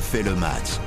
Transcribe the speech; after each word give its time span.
refait 0.00 0.22
le 0.22 0.34
match. 0.34 0.78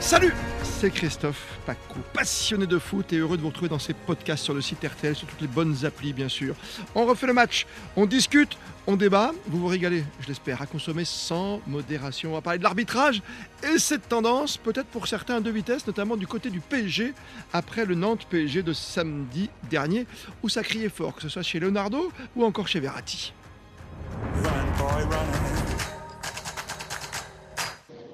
Salut 0.00 0.34
c'est 0.62 0.90
Christophe 0.90 1.58
Paco, 1.66 2.00
passionné 2.14 2.66
de 2.66 2.78
foot 2.78 3.12
et 3.12 3.18
heureux 3.18 3.36
de 3.36 3.42
vous 3.42 3.48
retrouver 3.48 3.68
dans 3.68 3.78
ces 3.78 3.92
podcasts 3.92 4.42
sur 4.42 4.54
le 4.54 4.62
site 4.62 4.82
RTL, 4.82 5.14
sur 5.14 5.28
toutes 5.28 5.42
les 5.42 5.46
bonnes 5.46 5.84
applis 5.84 6.14
bien 6.14 6.28
sûr. 6.28 6.54
On 6.94 7.04
refait 7.04 7.26
le 7.26 7.34
match, 7.34 7.66
on 7.96 8.06
discute, 8.06 8.56
on 8.86 8.96
débat, 8.96 9.32
vous 9.46 9.60
vous 9.60 9.66
régalez, 9.66 10.02
je 10.20 10.28
l'espère, 10.28 10.62
à 10.62 10.66
consommer 10.66 11.04
sans 11.04 11.60
modération. 11.66 12.30
On 12.30 12.34
va 12.34 12.40
parler 12.40 12.58
de 12.58 12.64
l'arbitrage 12.64 13.22
et 13.62 13.78
cette 13.78 14.08
tendance, 14.08 14.56
peut-être 14.56 14.86
pour 14.86 15.06
certains 15.06 15.42
de 15.42 15.50
vitesse, 15.50 15.86
notamment 15.86 16.16
du 16.16 16.26
côté 16.26 16.48
du 16.48 16.60
PSG, 16.60 17.12
après 17.52 17.84
le 17.84 17.94
Nantes 17.94 18.26
PSG 18.30 18.62
de 18.62 18.72
samedi 18.72 19.50
dernier, 19.68 20.06
où 20.42 20.48
ça 20.48 20.62
criait 20.62 20.88
fort, 20.88 21.14
que 21.14 21.22
ce 21.22 21.28
soit 21.28 21.42
chez 21.42 21.60
Leonardo 21.60 22.10
ou 22.34 22.44
encore 22.44 22.68
chez 22.68 22.80
Verratti. 22.80 23.34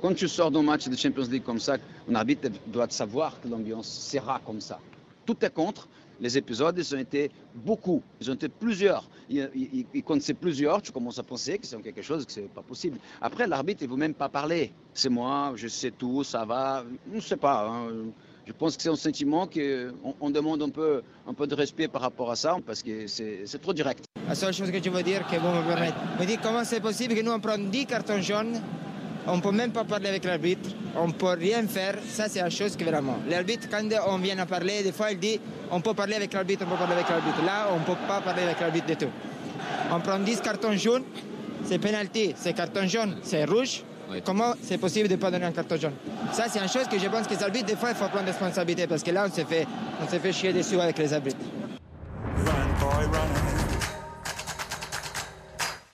Quand 0.02 0.14
tu 0.14 0.28
sors 0.28 0.50
d'un 0.50 0.62
match 0.62 0.88
de 0.88 0.96
Champions 0.96 1.26
League 1.30 1.42
comme 1.42 1.58
ça, 1.58 1.76
un 2.08 2.14
arbitre 2.14 2.48
doit 2.66 2.88
savoir 2.90 3.40
que 3.40 3.48
l'ambiance 3.48 3.88
sera 3.88 4.40
comme 4.44 4.60
ça. 4.60 4.78
Tout 5.24 5.36
est 5.44 5.52
contre. 5.52 5.88
Les 6.18 6.38
épisodes, 6.38 6.74
ils 6.78 6.94
ont 6.94 6.98
été 6.98 7.30
beaucoup, 7.54 8.02
ils 8.20 8.30
ont 8.30 8.34
été 8.34 8.48
plusieurs. 8.48 9.06
Et, 9.28 10.02
quand 10.02 10.20
c'est 10.22 10.34
plusieurs, 10.34 10.80
tu 10.80 10.90
commences 10.90 11.18
à 11.18 11.22
penser 11.22 11.58
que 11.58 11.66
c'est 11.66 11.80
quelque 11.82 12.00
chose 12.00 12.24
que 12.24 12.32
c'est 12.32 12.48
pas 12.48 12.62
possible. 12.62 12.98
Après, 13.20 13.46
l'arbitre, 13.46 13.82
il 13.82 13.86
ne 13.86 13.92
veut 13.92 13.98
même 13.98 14.14
pas 14.14 14.30
parler. 14.30 14.72
C'est 14.94 15.10
moi, 15.10 15.52
je 15.56 15.68
sais 15.68 15.90
tout, 15.90 16.24
ça 16.24 16.46
va. 16.46 16.84
Je 17.10 17.16
ne 17.16 17.20
sais 17.20 17.36
pas. 17.36 17.68
Hein. 17.68 17.88
Je 18.46 18.52
pense 18.52 18.76
que 18.76 18.82
c'est 18.82 18.88
un 18.88 18.96
sentiment 18.96 19.46
qu'on 19.46 20.14
on 20.20 20.30
demande 20.30 20.62
un 20.62 20.70
peu, 20.70 21.02
de 21.46 21.54
respect 21.54 21.88
par 21.88 22.00
rapport 22.00 22.30
à 22.30 22.36
ça, 22.36 22.56
parce 22.64 22.82
que 22.82 23.06
c'est 23.06 23.60
trop 23.60 23.74
direct. 23.74 24.04
La 24.28 24.34
seule 24.34 24.54
chose 24.54 24.70
que 24.70 24.82
je 24.82 24.88
veux 24.88 25.02
dire, 25.02 25.26
que 25.28 25.36
vous 25.36 25.48
me 25.48 25.66
permettez, 25.66 25.96
me 26.18 26.24
dire 26.24 26.40
comment 26.40 26.64
c'est 26.64 26.80
possible 26.80 27.14
que 27.14 27.22
nous 27.22 27.32
on 27.32 27.40
prenne 27.40 27.70
10 27.70 27.86
cartons 27.86 28.22
jaunes 28.22 28.60
on 29.26 29.36
ne 29.36 29.40
peut 29.40 29.50
même 29.50 29.72
pas 29.72 29.84
parler 29.84 30.08
avec 30.08 30.24
l'arbitre, 30.24 30.70
on 30.96 31.08
ne 31.08 31.12
peut 31.12 31.36
rien 31.38 31.66
faire. 31.66 31.96
Ça, 32.08 32.28
c'est 32.28 32.40
la 32.40 32.50
chose 32.50 32.76
que 32.76 32.84
vraiment. 32.84 33.18
L'arbitre, 33.28 33.68
quand 33.70 33.82
on 34.08 34.18
vient 34.18 34.38
à 34.38 34.46
parler, 34.46 34.82
des 34.82 34.92
fois, 34.92 35.10
il 35.10 35.18
dit 35.18 35.40
on 35.70 35.80
peut 35.80 35.94
parler 35.94 36.14
avec 36.14 36.32
l'arbitre, 36.32 36.64
on 36.66 36.70
peut 36.70 36.76
parler 36.76 36.94
avec 36.94 37.08
l'arbitre. 37.08 37.44
Là, 37.44 37.68
on 37.72 37.80
ne 37.80 37.84
peut 37.84 38.00
pas 38.06 38.20
parler 38.20 38.42
avec 38.42 38.60
l'arbitre 38.60 38.86
du 38.86 38.96
tout. 38.96 39.10
On 39.90 40.00
prend 40.00 40.18
10 40.18 40.40
cartons 40.40 40.76
jaunes, 40.76 41.04
c'est 41.64 41.78
pénalité. 41.78 42.34
C'est 42.36 42.52
carton 42.52 42.86
jaune, 42.86 43.16
c'est 43.22 43.44
rouge. 43.44 43.82
Comment 44.24 44.54
c'est 44.62 44.78
possible 44.78 45.08
de 45.08 45.14
ne 45.14 45.18
pas 45.18 45.32
donner 45.32 45.46
un 45.46 45.52
carton 45.52 45.76
jaune? 45.76 45.94
Ça, 46.32 46.44
c'est 46.48 46.60
une 46.60 46.68
chose 46.68 46.86
que 46.88 46.98
je 46.98 47.08
pense 47.08 47.26
que 47.26 47.34
les 47.34 47.42
arbitres, 47.42 47.66
des 47.66 47.76
fois, 47.76 47.90
il 47.90 47.96
faut 47.96 48.06
prendre 48.06 48.26
responsabilité 48.26 48.86
parce 48.86 49.02
que 49.02 49.10
là, 49.10 49.26
on 49.28 49.32
s'est 49.32 49.44
fait, 49.44 49.66
on 50.00 50.06
fait 50.06 50.32
chier 50.32 50.52
dessus 50.52 50.78
avec 50.80 50.96
les 50.98 51.12
arbitres. 51.12 51.36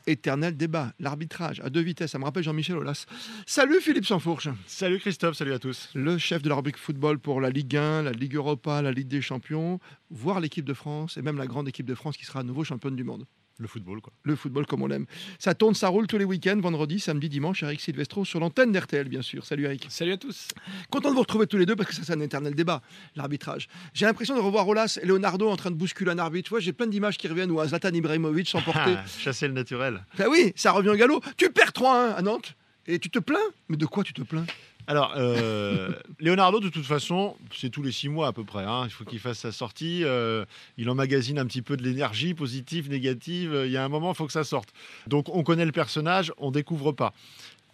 Éternel 0.07 0.57
débat, 0.57 0.93
l'arbitrage 0.99 1.61
à 1.61 1.71
deux 1.71 1.81
vitesses. 1.81 2.13
Ça 2.13 2.19
me 2.19 2.25
rappelle 2.25 2.43
Jean-Michel 2.43 2.77
Aulas. 2.77 3.07
Salut 3.47 3.81
Philippe 3.81 4.07
Sansfourche. 4.07 4.49
Salut 4.67 4.99
Christophe, 4.99 5.37
salut 5.37 5.53
à 5.53 5.59
tous. 5.59 5.91
Le 5.95 6.19
chef 6.19 6.43
de 6.43 6.49
la 6.49 6.55
rubrique 6.55 6.79
football 6.79 7.19
pour 7.19 7.41
la 7.41 7.51
Ligue 7.51 7.77
1, 7.77 8.03
la 8.03 8.13
Ligue 8.13 8.37
Europa, 8.37 8.83
la 8.83 8.93
Ligue 8.93 9.09
des 9.09 9.23
Champions, 9.23 9.79
voire 10.11 10.41
l'équipe 10.41 10.65
de 10.65 10.75
France 10.75 11.17
et 11.17 11.23
même 11.23 11.39
la 11.39 11.47
grande 11.47 11.69
équipe 11.69 11.87
de 11.87 11.95
France 11.95 12.17
qui 12.17 12.25
sera 12.25 12.41
à 12.41 12.43
nouveau 12.43 12.65
championne 12.65 12.97
du 12.97 13.05
monde. 13.05 13.27
Le 13.59 13.69
football, 13.69 14.01
quoi. 14.01 14.13
Le 14.25 14.35
football 14.35 14.67
comme 14.67 14.83
on 14.83 14.87
l'aime. 14.87 15.07
Ça 15.39 15.55
tourne, 15.55 15.75
ça 15.75 15.89
roule 15.89 16.07
tous 16.07 16.19
les 16.19 16.25
week-ends, 16.25 16.59
vendredi, 16.61 16.99
samedi, 16.99 17.29
dimanche. 17.29 17.63
Eric 17.63 17.81
Silvestro 17.81 18.25
sur 18.25 18.41
l'antenne 18.41 18.73
d'RTL, 18.73 19.09
bien 19.09 19.23
sûr. 19.23 19.45
Salut 19.45 19.65
Eric. 19.65 19.87
Salut 19.89 20.13
à 20.13 20.17
tous. 20.17 20.49
Content 20.91 21.11
de 21.11 21.15
vous 21.15 21.21
retrouver 21.21 21.47
tous 21.47 21.59
les 21.59 21.67
deux 21.67 21.77
parce 21.77 21.91
que 21.91 21.95
ça, 21.95 22.03
c'est 22.05 22.13
un 22.13 22.21
éternel 22.21 22.55
débat, 22.55 22.83
l'arbitrage. 23.15 23.69
J'ai 23.95 24.07
l'impression 24.07 24.35
de 24.35 24.41
revoir 24.41 24.67
Olas 24.67 24.99
et 25.03 25.07
Leonardo 25.07 25.49
en 25.49 25.57
train 25.57 25.71
de 25.71 25.77
bousculer 25.77 26.11
un 26.11 26.19
arbitre. 26.19 26.47
Tu 26.49 26.51
vois, 26.51 26.61
j'ai 26.61 26.73
plein 26.73 26.87
d'images 26.87 27.19
qui 27.19 27.29
reviennent 27.29 27.51
où 27.51 27.65
Zlatan 27.65 27.91
Ibrahimovic 27.93 28.49
s'emportait. 28.49 28.97
Ah, 29.03 29.05
chasser 29.07 29.47
le 29.49 29.55
naturel. 29.55 30.05
Ben 30.19 30.27
oui, 30.29 30.53
ça 30.57 30.73
revient 30.73 30.91
au 30.91 30.97
galop. 30.97 31.21
Tu 31.37 31.51
perds 31.51 31.71
3-1 31.71 32.15
à 32.15 32.23
Nantes 32.23 32.55
et 32.87 32.99
tu 32.99 33.11
te 33.11 33.19
plains? 33.19 33.39
Mais 33.69 33.77
de 33.77 33.87
quoi 33.87 34.03
tu 34.05 34.13
te 34.13 34.23
plains? 34.23 34.45
Alors, 34.87 35.15
euh, 35.17 35.93
Leonardo, 36.19 36.59
de 36.61 36.69
toute 36.69 36.85
façon, 36.85 37.37
c'est 37.55 37.71
tous 37.71 37.83
les 37.83 37.93
six 37.93 38.09
mois 38.09 38.27
à 38.27 38.33
peu 38.33 38.45
près. 38.45 38.65
Hein. 38.65 38.83
Il 38.87 38.91
faut 38.91 39.05
qu'il 39.05 39.21
fasse 39.21 39.39
sa 39.39 39.53
sortie. 39.53 40.03
Euh, 40.05 40.45
il 40.77 40.91
emmagasine 40.91 41.39
un 41.39 41.47
petit 41.47 41.63
peu 41.63 41.77
de 41.77 41.83
l'énergie, 41.83 42.35
positive, 42.35 42.91
négative. 42.91 43.63
Il 43.65 43.71
y 43.71 43.77
a 43.77 43.85
un 43.85 43.89
moment, 43.89 44.13
il 44.13 44.17
faut 44.17 44.27
que 44.27 44.33
ça 44.33 44.45
sorte. 44.45 44.71
Donc, 45.07 45.29
on 45.29 45.43
connaît 45.43 45.67
le 45.67 45.73
personnage, 45.73 46.33
on 46.39 46.51
découvre 46.51 46.93
pas. 46.93 47.13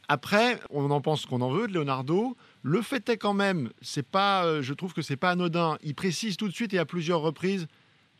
Après, 0.08 0.58
on 0.70 0.90
en 0.90 1.00
pense 1.00 1.26
qu'on 1.26 1.42
en 1.42 1.50
veut 1.50 1.68
de 1.68 1.74
Leonardo. 1.74 2.36
Le 2.62 2.82
fait 2.82 3.08
est 3.10 3.18
quand 3.18 3.34
même, 3.34 3.70
c'est 3.82 4.06
pas, 4.06 4.44
euh, 4.44 4.62
je 4.62 4.72
trouve 4.72 4.94
que 4.94 5.02
c'est 5.02 5.16
pas 5.16 5.30
anodin. 5.30 5.76
Il 5.82 5.94
précise 5.94 6.36
tout 6.36 6.48
de 6.48 6.54
suite 6.54 6.72
et 6.72 6.78
à 6.78 6.86
plusieurs 6.86 7.20
reprises. 7.20 7.66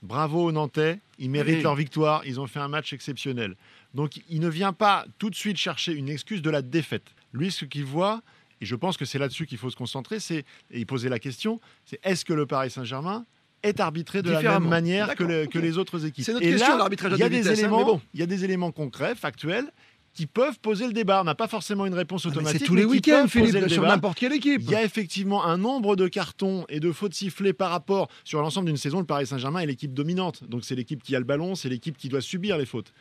Bravo 0.02 0.44
aux 0.44 0.52
Nantais, 0.52 1.00
ils 1.18 1.28
méritent 1.28 1.64
leur 1.64 1.74
victoire, 1.74 2.22
ils 2.24 2.38
ont 2.38 2.46
fait 2.46 2.60
un 2.60 2.68
match 2.68 2.92
exceptionnel. 2.92 3.56
Donc 3.94 4.20
il 4.28 4.38
ne 4.38 4.48
vient 4.48 4.72
pas 4.72 5.06
tout 5.18 5.28
de 5.28 5.34
suite 5.34 5.56
chercher 5.56 5.92
une 5.92 6.08
excuse 6.08 6.40
de 6.40 6.50
la 6.50 6.62
défaite. 6.62 7.14
Lui, 7.32 7.50
ce 7.50 7.64
qu'il 7.64 7.84
voit, 7.84 8.22
et 8.60 8.66
je 8.66 8.74
pense 8.74 8.96
que 8.96 9.04
c'est 9.04 9.18
là-dessus 9.18 9.46
qu'il 9.46 9.58
faut 9.58 9.70
se 9.70 9.76
concentrer, 9.76 10.20
c'est 10.20 10.44
et 10.70 10.84
poser 10.84 11.08
la 11.08 11.18
question, 11.18 11.60
c'est 11.84 12.00
est-ce 12.02 12.24
que 12.24 12.32
le 12.32 12.46
Paris 12.46 12.70
Saint-Germain 12.70 13.24
est 13.62 13.80
arbitré 13.80 14.22
de 14.22 14.30
la 14.30 14.42
même 14.42 14.68
manière 14.68 15.14
que, 15.14 15.58
les 15.58 15.78
autres 15.78 16.04
équipes? 16.06 16.24
C'est 16.24 16.32
notre 16.32 16.46
question, 16.46 16.76
l'arbitrage 16.76 17.12
Il 17.16 17.20
y 17.20 17.22
a 17.22 17.28
des 17.28 17.48
hein, 17.48 17.52
éléments, 17.52 18.00
il 18.14 18.20
y 18.20 18.22
a 18.22 18.26
des 18.26 18.44
éléments 18.44 18.72
concrets, 18.72 19.14
factuels, 19.14 19.70
qui 20.18 20.26
peuvent 20.26 20.58
poser 20.58 20.88
le 20.88 20.92
débat. 20.92 21.20
On 21.20 21.24
n'a 21.24 21.36
pas 21.36 21.46
forcément 21.46 21.86
une 21.86 21.94
réponse 21.94 22.22
ah, 22.24 22.30
automatique. 22.30 22.60
c'est 22.60 22.66
tous 22.66 22.74
les 22.74 22.84
week-ends, 22.84 23.28
Philippe, 23.28 23.68
sur 23.68 23.84
n'importe 23.84 24.18
quelle 24.18 24.32
équipe. 24.32 24.62
Il 24.64 24.70
y 24.70 24.74
a 24.74 24.82
effectivement 24.82 25.44
un 25.44 25.56
nombre 25.56 25.94
de 25.94 26.08
cartons 26.08 26.64
et 26.68 26.80
de 26.80 26.90
fautes 26.90 27.14
sifflées 27.14 27.52
par 27.52 27.70
rapport 27.70 28.08
sur 28.24 28.40
l'ensemble 28.40 28.66
d'une 28.66 28.76
saison. 28.76 28.98
Le 28.98 29.06
Paris 29.06 29.28
Saint-Germain 29.28 29.60
est 29.60 29.66
l'équipe 29.66 29.94
dominante. 29.94 30.42
Donc 30.42 30.64
c'est 30.64 30.74
l'équipe 30.74 31.04
qui 31.04 31.14
a 31.14 31.20
le 31.20 31.24
ballon, 31.24 31.54
c'est 31.54 31.68
l'équipe 31.68 31.96
qui 31.96 32.08
doit 32.08 32.20
subir 32.20 32.58
les 32.58 32.66
fautes. 32.66 32.92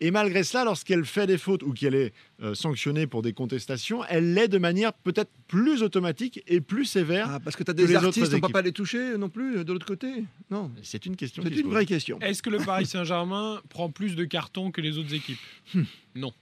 Et 0.00 0.10
malgré 0.10 0.44
cela, 0.44 0.64
lorsqu'elle 0.64 1.04
fait 1.04 1.26
des 1.26 1.38
fautes 1.38 1.62
ou 1.62 1.72
qu'elle 1.72 1.94
est 1.94 2.12
euh, 2.42 2.54
sanctionnée 2.54 3.06
pour 3.06 3.22
des 3.22 3.32
contestations, 3.32 4.04
elle 4.08 4.34
l'est 4.34 4.48
de 4.48 4.58
manière 4.58 4.92
peut-être 4.92 5.30
plus 5.48 5.82
automatique 5.82 6.42
et 6.46 6.60
plus 6.60 6.84
sévère. 6.84 7.28
Ah, 7.30 7.40
parce 7.40 7.56
que 7.56 7.62
tu 7.62 7.70
as 7.70 7.74
des 7.74 7.94
artistes, 7.94 8.32
on 8.32 8.36
ne 8.36 8.40
peut 8.40 8.48
pas 8.48 8.62
les 8.62 8.72
toucher 8.72 9.16
non 9.16 9.28
plus 9.28 9.64
de 9.64 9.72
l'autre 9.72 9.86
côté 9.86 10.24
Non. 10.50 10.70
C'est 10.82 11.06
une 11.06 11.16
question. 11.16 11.42
C'est 11.42 11.56
une 11.56 11.70
vraie 11.70 11.86
question. 11.86 12.20
Est-ce 12.20 12.42
que 12.42 12.50
le 12.50 12.58
Paris 12.58 12.86
Saint-Germain 12.86 13.60
prend 13.70 13.90
plus 13.90 14.16
de 14.16 14.24
cartons 14.24 14.70
que 14.70 14.80
les 14.80 14.98
autres 14.98 15.14
équipes? 15.14 15.38
Hmm. 15.74 15.84
Non. 16.14 16.32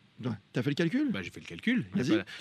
T'as 0.53 0.63
fait 0.63 0.71
le 0.71 0.75
calcul? 0.75 1.11
Bah, 1.11 1.23
J'ai 1.23 1.31
fait 1.31 1.41
le 1.41 1.47
calcul. 1.47 1.85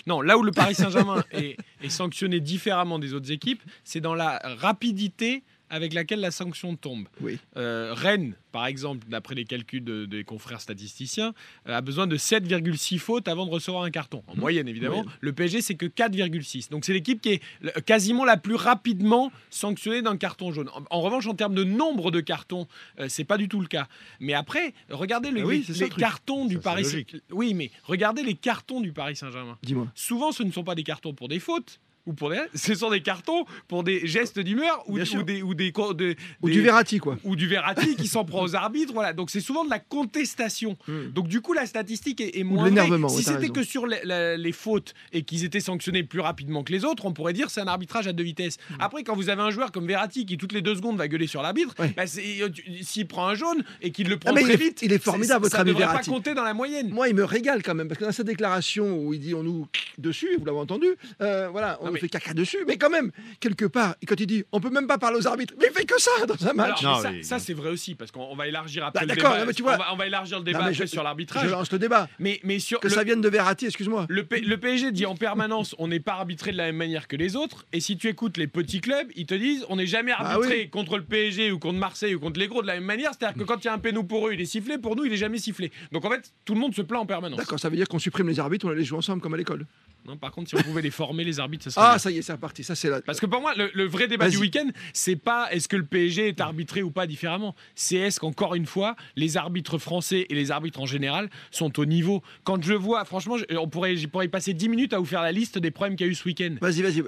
Non, 0.06 0.20
là 0.20 0.38
où 0.38 0.42
le 0.42 0.52
Paris 0.52 0.74
Saint-Germain 0.74 1.24
est, 1.32 1.56
est, 1.82 1.88
sanctionné 1.88 2.40
différemment 2.40 2.98
des 2.98 3.14
autres 3.14 3.30
équipes, 3.30 3.62
c'est 3.82 4.00
dans 4.00 4.14
la 4.14 4.40
rapidité 4.44 5.42
avec 5.70 5.92
laquelle 5.92 6.20
la 6.20 6.30
sanction 6.30 6.76
tombe. 6.76 7.08
Oui. 7.20 7.38
Euh, 7.56 7.92
Rennes, 7.94 8.34
par 8.52 8.66
exemple, 8.66 9.06
d'après 9.08 9.34
les 9.34 9.44
calculs 9.44 10.06
des 10.06 10.24
confrères 10.24 10.60
statisticiens, 10.60 11.34
euh, 11.68 11.76
a 11.76 11.80
besoin 11.80 12.06
de 12.06 12.16
7,6 12.16 12.98
fautes 12.98 13.28
avant 13.28 13.46
de 13.46 13.50
recevoir 13.50 13.84
un 13.84 13.90
carton. 13.90 14.22
En 14.28 14.36
mmh. 14.36 14.40
moyenne, 14.40 14.68
évidemment. 14.68 15.04
Le 15.20 15.32
PSG, 15.32 15.62
c'est 15.62 15.74
que 15.74 15.86
4,6. 15.86 16.70
Donc 16.70 16.84
c'est 16.84 16.92
l'équipe 16.92 17.20
qui 17.20 17.30
est 17.30 17.42
quasiment 17.84 18.24
la 18.24 18.36
plus 18.36 18.54
rapidement 18.54 19.32
sanctionnée 19.50 20.02
d'un 20.02 20.16
carton 20.16 20.52
jaune. 20.52 20.70
En, 20.90 21.00
revanche, 21.00 21.26
en 21.26 21.34
termes 21.34 21.54
de 21.54 21.64
nombre 21.64 22.10
de 22.10 22.20
cartons, 22.20 22.66
euh, 23.00 23.06
c'est 23.08 23.24
pas 23.24 23.38
du 23.38 23.48
tout 23.48 23.60
le 23.60 23.66
cas. 23.66 23.88
Mais 24.20 24.34
après, 24.34 24.74
regardez 24.90 25.30
le, 25.30 25.42
ah 25.42 25.80
les 25.80 25.88
cartons 25.88 26.44
du 26.46 26.58
Paris. 26.58 26.84
Saint-Germain. 26.84 27.20
Oui, 27.30 27.54
mais 27.54 27.70
regardez 27.84 28.22
les 28.22 28.34
cartons 28.34 28.80
du 28.80 28.92
Paris 28.92 29.16
Saint-Germain. 29.16 29.58
Souvent, 29.94 30.32
ce 30.32 30.42
ne 30.42 30.52
sont 30.52 30.64
pas 30.64 30.74
des 30.74 30.84
cartons 30.84 31.14
pour 31.14 31.28
des 31.28 31.40
fautes, 31.40 31.80
ou 32.06 32.12
pour 32.12 32.30
des... 32.30 32.40
ce 32.54 32.74
sont 32.74 32.90
des 32.90 33.00
cartons 33.00 33.44
pour 33.68 33.84
des 33.84 34.06
gestes 34.06 34.38
d'humeur 34.38 34.82
ou, 34.86 34.98
ou, 34.98 35.22
des 35.22 35.42
ou 35.42 35.54
des, 35.54 36.16
ou 36.42 36.50
du 36.50 36.60
Verratti 36.60 36.98
quoi. 36.98 37.16
ou 37.24 37.36
du 37.36 37.46
Verratti 37.46 37.96
qui 37.96 38.06
s'en 38.14 38.24
prend 38.24 38.42
aux 38.42 38.54
arbitres 38.54 38.92
voilà. 38.92 39.12
Donc 39.12 39.30
c'est 39.30 39.40
souvent 39.40 39.64
de 39.64 39.70
la 39.70 39.78
contestation. 39.78 40.76
Hmm. 40.86 41.10
donc 41.12 41.28
du 41.28 41.40
coup 41.40 41.52
la 41.52 41.66
statistique 41.66 42.20
est, 42.20 42.38
est 42.38 42.44
moins 42.44 42.70
si 43.08 43.22
c'était 43.22 43.48
que 43.48 43.62
sur 43.62 43.86
les, 43.86 44.52
fautes 44.52 44.94
et 45.12 45.22
qu'ils 45.22 45.44
étaient 45.44 45.60
sanctionnés 45.60 46.04
plus 46.04 46.20
rapidement 46.20 46.62
que 46.62 46.72
les 46.72 46.84
autres 46.84 47.06
on 47.06 47.12
pourrait 47.12 47.32
dire 47.32 47.50
c'est 47.50 47.60
un 47.60 47.66
arbitrage 47.66 48.06
à 48.06 48.12
deux 48.12 48.24
vitesses. 48.24 48.58
Hmm. 48.70 48.80
après 48.80 49.02
quand 49.02 49.14
vous 49.14 49.28
avez 49.28 49.42
un 49.42 49.50
joueur 49.50 49.72
comme 49.72 49.86
Verratti 49.86 50.26
qui 50.26 50.36
toutes 50.36 50.52
les 50.52 50.62
deux 50.62 50.74
secondes 50.74 50.96
va 50.96 51.08
gueuler 51.08 51.26
sur 51.26 51.42
l'arbitre 51.42 51.74
bah, 51.76 52.02
euh, 52.02 52.48
s'il 52.82 53.06
prend 53.06 53.28
un 53.28 53.34
jaune 53.34 53.64
et 53.82 53.90
qu'il 53.90 54.08
le 54.08 54.18
prend 54.18 54.34
très 54.34 54.56
vite 54.56 54.82
il 54.82 54.92
est 54.92 55.02
formidable 55.02 55.44
votre 55.44 55.58
ami 55.58 55.72
Verratti 55.72 55.94
ça 55.94 56.00
ne 56.00 56.04
pas 56.04 56.12
compter 56.12 56.34
dans 56.34 56.44
la 56.44 56.54
moyenne. 56.54 56.90
Moi 56.90 57.08
il 57.08 57.14
me 57.14 57.24
régale 57.24 57.62
quand 57.62 57.74
même 57.74 57.88
parce 57.88 57.98
que 57.98 58.04
dans 58.04 58.12
sa 58.12 58.22
déclaration 58.22 58.98
où 58.98 59.14
il 59.14 59.20
dit 59.20 59.34
on 59.34 59.42
nous 59.42 59.66
dessus 59.98 60.36
vous 60.38 60.44
l'avez 60.44 60.58
entendu 60.58 60.86
euh, 61.20 61.48
voilà 61.50 61.78
on 61.82 61.93
fait 61.98 62.08
caca 62.08 62.34
dessus, 62.34 62.64
mais 62.66 62.76
quand 62.76 62.90
même, 62.90 63.10
quelque 63.40 63.64
part, 63.64 63.96
et 64.02 64.06
quand 64.06 64.18
il 64.18 64.26
dit 64.26 64.44
on 64.52 64.60
peut 64.60 64.70
même 64.70 64.86
pas 64.86 64.98
parler 64.98 65.18
aux 65.18 65.26
arbitres, 65.26 65.54
mais 65.58 65.66
il 65.70 65.72
fait 65.72 65.84
que 65.84 66.00
ça 66.00 66.10
dans 66.26 66.46
un 66.46 66.52
match. 66.52 66.84
ça, 67.22 67.38
c'est 67.38 67.54
vrai 67.54 67.70
aussi, 67.70 67.94
parce 67.94 68.10
qu'on 68.10 68.34
va 68.34 68.46
élargir 68.48 68.84
après 68.84 69.06
bah, 69.06 69.14
le 69.14 69.20
débat. 69.20 69.44
Mais 69.46 69.52
tu 69.52 69.62
vois, 69.62 69.78
on, 69.92 69.96
va, 69.96 70.06
élargir 70.06 70.38
le 70.38 70.44
débat 70.44 70.72
sur 70.72 71.02
l'arbitrage. 71.02 71.44
Je 71.44 71.50
lance 71.50 71.70
le 71.72 71.78
débat. 71.78 72.08
Mais, 72.18 72.40
mais 72.44 72.58
sur 72.58 72.80
que 72.80 72.88
ça 72.88 73.04
vienne 73.04 73.20
de 73.20 73.28
Verratti, 73.28 73.66
excuse-moi. 73.66 74.06
Le, 74.08 74.26
le, 74.30 74.56
PSG 74.56 74.92
dit 74.92 75.06
en 75.06 75.16
permanence 75.16 75.74
on 75.78 75.88
n'est 75.88 76.00
pas 76.00 76.14
arbitré 76.14 76.52
de 76.52 76.56
la 76.56 76.66
même 76.66 76.76
manière 76.76 77.08
que 77.08 77.16
les 77.16 77.36
autres, 77.36 77.66
et 77.72 77.80
si 77.80 77.96
tu 77.96 78.08
écoutes 78.08 78.36
les 78.36 78.46
petits 78.46 78.80
clubs, 78.80 79.08
ils 79.16 79.26
te 79.26 79.34
disent 79.34 79.64
on 79.68 79.76
n'est 79.76 79.86
jamais 79.86 80.12
bah 80.12 80.30
arbitré 80.30 80.68
contre 80.68 80.96
le 80.96 81.04
PSG 81.04 81.52
ou 81.52 81.58
contre 81.58 81.78
Marseille 81.78 82.14
ou 82.14 82.20
contre 82.20 82.40
les 82.40 82.48
gros 82.48 82.62
de 82.62 82.66
la 82.66 82.74
même 82.74 82.84
manière. 82.84 83.10
C'est-à-dire 83.18 83.36
que 83.36 83.44
quand 83.46 83.62
il 83.62 83.66
y 83.66 83.70
a 83.70 83.74
un 83.74 83.78
pénou 83.78 84.04
pour 84.04 84.28
eux, 84.28 84.34
il 84.34 84.40
est 84.40 84.46
sifflé, 84.46 84.78
pour 84.78 84.96
nous, 84.96 85.04
il 85.04 85.12
est 85.12 85.18
jamais 85.18 85.38
sifflé. 85.38 85.72
Donc 85.92 86.04
en 86.04 86.10
fait, 86.10 86.32
tout 86.44 86.54
le 86.54 86.60
monde 86.60 86.74
se 86.74 86.82
plaint 86.82 87.02
en 87.02 87.06
permanence. 87.06 87.38
D'accord, 87.38 87.58
ça 87.58 87.68
veut 87.68 87.76
dire 87.76 87.88
qu'on 87.88 87.98
supprime 87.98 88.28
les 88.28 88.40
arbitres, 88.40 88.66
on 88.66 88.70
les 88.70 88.84
joue 88.84 88.96
ensemble 88.96 89.20
comme 89.20 89.34
à 89.34 89.36
l'école. 89.36 89.66
Non, 90.06 90.18
par 90.18 90.32
contre, 90.32 90.50
si 90.50 90.54
on 90.54 90.62
pouvait 90.62 90.82
les 90.82 90.90
former, 90.90 91.24
les 91.24 91.40
arbitres, 91.40 91.64
ça 91.64 91.70
serait 91.70 91.83
Ah, 91.92 91.98
ça 91.98 92.10
y 92.10 92.18
est, 92.18 92.22
c'est 92.22 92.32
reparti. 92.32 92.64
Ça, 92.64 92.74
c'est 92.74 92.88
la. 92.90 93.00
Parce 93.02 93.20
que 93.20 93.26
pour 93.26 93.40
moi, 93.40 93.54
le, 93.56 93.70
le 93.74 93.84
vrai 93.86 94.08
débat 94.08 94.28
du 94.28 94.36
week-end, 94.38 94.66
c'est 94.92 95.16
pas 95.16 95.48
est-ce 95.52 95.68
que 95.68 95.76
le 95.76 95.84
PSG 95.84 96.28
est 96.28 96.40
arbitré 96.40 96.82
ou 96.82 96.90
pas 96.90 97.06
différemment. 97.06 97.54
C'est 97.74 97.96
est-ce 97.96 98.18
qu'encore 98.20 98.54
une 98.54 98.66
fois, 98.66 98.96
les 99.16 99.36
arbitres 99.36 99.78
français 99.78 100.26
et 100.28 100.34
les 100.34 100.50
arbitres 100.50 100.80
en 100.80 100.86
général 100.86 101.28
sont 101.50 101.78
au 101.78 101.84
niveau. 101.84 102.22
Quand 102.44 102.62
je 102.62 102.74
vois, 102.74 103.04
franchement, 103.04 103.36
je- 103.38 103.56
on 103.56 103.68
pourrait, 103.68 103.96
je 103.96 104.06
pourrais 104.06 104.28
passer 104.28 104.54
10 104.54 104.68
minutes 104.68 104.92
à 104.92 104.98
vous 104.98 105.04
faire 105.04 105.22
la 105.22 105.32
liste 105.32 105.58
des 105.58 105.70
problèmes 105.70 105.96
qu'il 105.96 106.06
y 106.06 106.08
a 106.08 106.12
eu 106.12 106.14
ce 106.14 106.24
week-end. 106.24 106.54
Vas-y, 106.60 106.82
vas-y. 106.82 107.02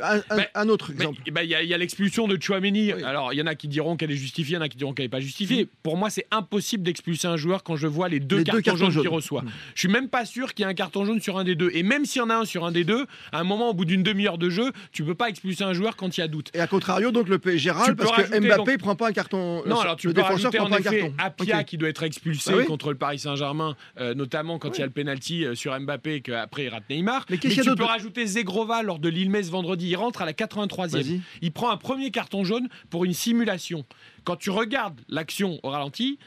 Un, 0.54 0.68
autre 0.68 0.90
exemple. 0.90 1.20
ben, 1.30 1.42
Il 1.42 1.50
y 1.50 1.54
a, 1.54 1.62
il 1.62 1.68
y 1.68 1.74
a 1.74 1.78
l'expulsion 1.78 2.26
de 2.28 2.40
Chouameni. 2.40 2.92
Oui. 2.92 3.02
Alors, 3.02 3.32
il 3.32 3.38
y 3.38 3.42
en 3.42 3.46
a 3.46 3.54
qui 3.54 3.68
diront 3.68 3.96
qu'elle 3.96 4.10
est 4.10 4.16
justifiée, 4.16 4.54
il 4.54 4.56
y 4.56 4.58
en 4.58 4.62
a 4.62 4.68
qui 4.68 4.76
diront 4.76 4.92
qu'elle 4.92 5.04
n'est 5.06 5.10
pas 5.10 5.20
justifiée. 5.20 5.68
Pour 5.82 5.96
moi, 5.96 6.10
c'est 6.10 6.26
impossible 6.30 6.82
d'expulser 6.82 7.26
un 7.28 7.36
joueur 7.36 7.62
quand 7.62 7.76
je 7.76 7.86
vois 7.86 8.08
les 8.08 8.20
deux 8.20 8.38
Les 8.38 8.44
deux 8.44 8.60
cartons 8.60 8.90
jaunes 8.90 9.00
qu'il 9.02 9.08
reçoit. 9.08 9.42
Mm. 9.42 9.50
Je 9.74 9.80
suis 9.80 9.88
même 9.88 10.08
pas 10.08 10.24
sûr 10.24 10.54
qu'il 10.54 10.64
y 10.64 10.68
ait 10.68 10.70
un 10.70 10.74
carton 10.74 11.04
jaune 11.04 11.20
sur 11.20 11.38
un 11.38 11.44
des 11.44 11.54
deux. 11.54 11.70
Et 11.74 11.82
même 11.82 12.04
s'il 12.04 12.20
y 12.20 12.24
en 12.24 12.30
a 12.30 12.34
un 12.36 12.44
sur 12.44 12.64
un 12.64 12.72
des 12.72 12.84
deux, 12.84 13.06
à 13.32 13.40
un 13.40 13.44
moment, 13.44 13.70
au 13.70 13.74
bout 13.74 13.84
d'une 13.84 14.02
demi-heure 14.02 14.38
de 14.38 14.50
jeu, 14.50 14.65
tu 14.92 15.04
peux 15.04 15.14
pas 15.14 15.28
expulser 15.28 15.64
un 15.64 15.72
joueur 15.72 15.96
quand 15.96 16.16
il 16.16 16.20
y 16.20 16.24
a 16.24 16.28
doute. 16.28 16.50
Et 16.54 16.60
à 16.60 16.66
contrario, 16.66 17.10
donc 17.10 17.28
le 17.28 17.38
PSG 17.38 17.70
râle 17.70 17.96
parce 17.96 18.10
que 18.10 18.16
rajouter, 18.16 18.40
Mbappé 18.40 18.72
donc- 18.72 18.78
prend 18.80 18.96
pas 18.96 19.08
un 19.08 19.12
carton. 19.12 19.62
Non, 19.66 19.76
le- 19.76 19.80
alors 19.82 19.96
tu 19.96 20.06
le 20.08 20.12
peux 20.14 20.22
défenseur 20.22 20.50
prend 20.52 20.66
en 20.66 20.70
pas 20.70 20.76
un 20.76 20.82
carton. 20.82 21.14
Apia 21.18 21.64
qui 21.64 21.78
doit 21.78 21.88
être 21.88 22.02
expulsé 22.02 22.50
Bah 22.50 22.56
oui. 22.58 22.64
contre 22.66 22.90
le 22.90 22.96
Paris 22.98 23.18
Saint-Germain, 23.18 23.76
euh, 24.00 24.14
notamment 24.14 24.58
quand 24.58 24.76
il 24.76 24.80
y 24.80 24.82
a 24.82 24.86
le 24.86 24.92
penalty 24.92 25.44
euh, 25.44 25.54
sur 25.54 25.78
Mbappé 25.78 26.14
et 26.16 26.20
qu'après 26.20 26.64
il 26.64 26.68
rate 26.68 26.84
Neymar. 26.90 27.24
Mais 27.30 27.36
a 27.36 27.38
tu 27.38 27.74
peux 27.74 27.84
rajouter 27.84 28.26
Zegrova 28.26 28.82
lors 28.82 28.98
de 28.98 29.08
l'Ilmez 29.08 29.42
vendredi. 29.42 29.88
Il 29.88 29.96
rentre 29.96 30.22
à 30.22 30.26
la 30.26 30.32
83e. 30.32 30.90
Vas-y. 30.90 31.20
Il 31.42 31.52
prend 31.52 31.70
un 31.70 31.76
premier 31.76 32.10
carton 32.10 32.44
jaune 32.44 32.68
pour 32.90 33.04
une 33.04 33.12
simulation. 33.14 33.84
Quand 34.24 34.36
tu 34.36 34.50
regardes 34.50 35.00
l'action 35.08 35.60
au 35.62 35.70
ralenti, 35.70 36.18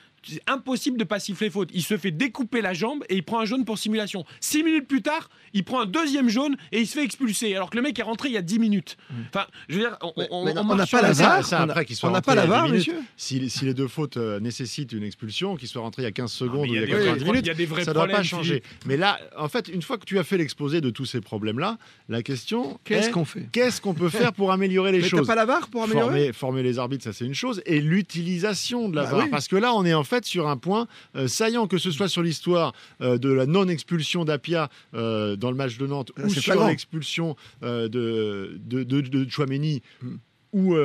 impossible 0.48 0.98
de 0.98 1.04
pas 1.04 1.19
siffler 1.19 1.50
faute. 1.50 1.69
Il 1.74 1.83
se 1.83 1.98
fait 1.98 2.12
découper 2.12 2.62
la 2.62 2.74
jambe 2.74 3.04
et 3.10 3.16
il 3.16 3.24
prend 3.24 3.39
un 3.39 3.45
jaune 3.45 3.66
pour 3.66 3.77
simulation. 3.77 4.25
Six 4.39 4.63
minutes 4.63 4.88
plus 4.88 5.01
tard, 5.01 5.30
il 5.54 5.63
prend 5.63 5.81
un 5.81 5.86
deuxième 5.86 6.30
jaune 6.30 6.56
et 6.71 6.80
il 6.81 6.88
se 6.88 6.94
fait 6.98 7.04
expulser. 7.04 7.56
Alors 7.56 7.69
que 7.69 7.77
le 7.77 7.83
mec 7.83 7.98
est 7.98 8.04
rentré 8.04 8.30
il 8.30 8.33
y 8.33 8.38
a 8.38 8.42
10 8.42 8.60
minutes. 8.60 8.98
Enfin, 9.33 9.45
je 9.68 9.75
veux 9.75 9.81
dire, 9.81 9.98
on, 10.01 10.45
n'a 10.45 10.86
pas 10.86 11.01
la 11.01 11.12
VAR. 11.13 11.39
on 11.39 11.83
qu'il 11.83 12.10
n'a 12.10 12.21
pas 12.21 12.36
la 12.36 12.45
VAR, 12.45 12.66
10 12.66 12.71
minutes. 12.71 12.88
monsieur. 12.88 13.01
Si, 13.18 13.50
si 13.50 13.66
les 13.66 13.74
deux 13.74 13.88
fautes 13.88 14.18
euh, 14.18 14.39
nécessitent 14.39 14.92
une 14.92 15.04
expulsion, 15.04 15.56
qui 15.56 15.68
soit 15.68 15.81
rentré 15.81 16.04
il 16.04 16.06
y 16.06 16.07
a 16.07 16.12
15 16.12 16.31
Ah, 16.31 16.38
secondes 16.38 16.62
ou 16.62 16.65
il 16.65 16.74
y 16.74 16.77
a 16.77 16.81
des 16.81 16.88
90 16.92 17.19
vrais- 17.19 17.31
minutes, 17.31 17.45
il 17.45 17.48
y 17.48 17.51
a 17.51 17.54
des 17.54 17.65
vrais 17.65 17.83
ça 17.83 17.92
ne 17.92 17.95
doit 17.95 18.07
pas 18.07 18.24
changer. 18.24 18.63
Mais 18.86 18.98
là, 18.98 19.19
en 19.38 19.48
fait, 19.50 19.68
une 19.68 19.81
fois 19.81 19.98
que 19.98 20.06
tu 20.06 20.19
as 20.19 20.24
fait 20.24 20.38
l'exposé 20.38 20.81
de 20.81 20.89
tous 20.89 21.06
ces 21.06 21.22
problèmes-là, 21.22 21.77
la 22.10 22.22
question 22.24 22.80
Qu'est-ce 22.83 23.10
est 23.10 23.12
qu'on 23.12 23.25
fait 23.25 23.48
qu'est-ce 23.51 23.81
qu'on 23.81 23.94
peut 23.94 24.10
faire 24.10 24.33
pour 24.33 24.51
améliorer 24.51 24.92
les 24.92 24.98
Mais 25.00 25.04
t'as 25.04 25.10
choses 25.18 25.27
pas 25.27 25.36
la 25.36 25.45
VAR 25.45 25.68
pour 25.69 25.83
améliorer 25.83 26.10
Former, 26.10 26.33
former 26.33 26.63
les 26.63 26.80
arbitres, 26.80 27.04
ça 27.04 27.13
c'est 27.13 27.25
une 27.25 27.33
chose, 27.33 27.62
et 27.65 27.81
l'utilisation 27.81 28.89
de 28.89 28.95
la 28.95 29.04
Bah 29.04 29.12
VAR. 29.12 29.19
oui. 29.24 29.30
Parce 29.30 29.48
que 29.48 29.56
là, 29.56 29.74
on 29.74 29.86
est 29.86 29.94
en 29.94 30.04
fait 30.10 30.26
sur 30.26 30.48
un 30.50 30.58
point 30.58 30.88
euh, 31.16 31.28
saillant, 31.28 31.68
que 31.68 31.78
ce 31.78 31.92
soit 31.92 32.10
sur 32.10 32.22
l'histoire 32.24 32.74
euh, 33.02 33.18
de 33.18 33.30
la 33.32 33.46
non-expulsion 33.46 34.26
d'Apia 34.26 34.70
euh, 34.94 35.36
dans 35.36 35.52
le 35.52 35.56
match 35.56 35.78
de 35.78 35.88
Nantes, 35.88 36.12
Là, 36.18 36.26
ou 36.26 36.30
sur 36.30 36.68
l'expulsion 36.68 37.36
de, 37.62 37.88
de, 37.88 38.84
de, 38.84 39.02
de 39.02 39.30
Chouameni, 39.30 39.82
Hmm. 40.02 40.16
ou 40.54 40.76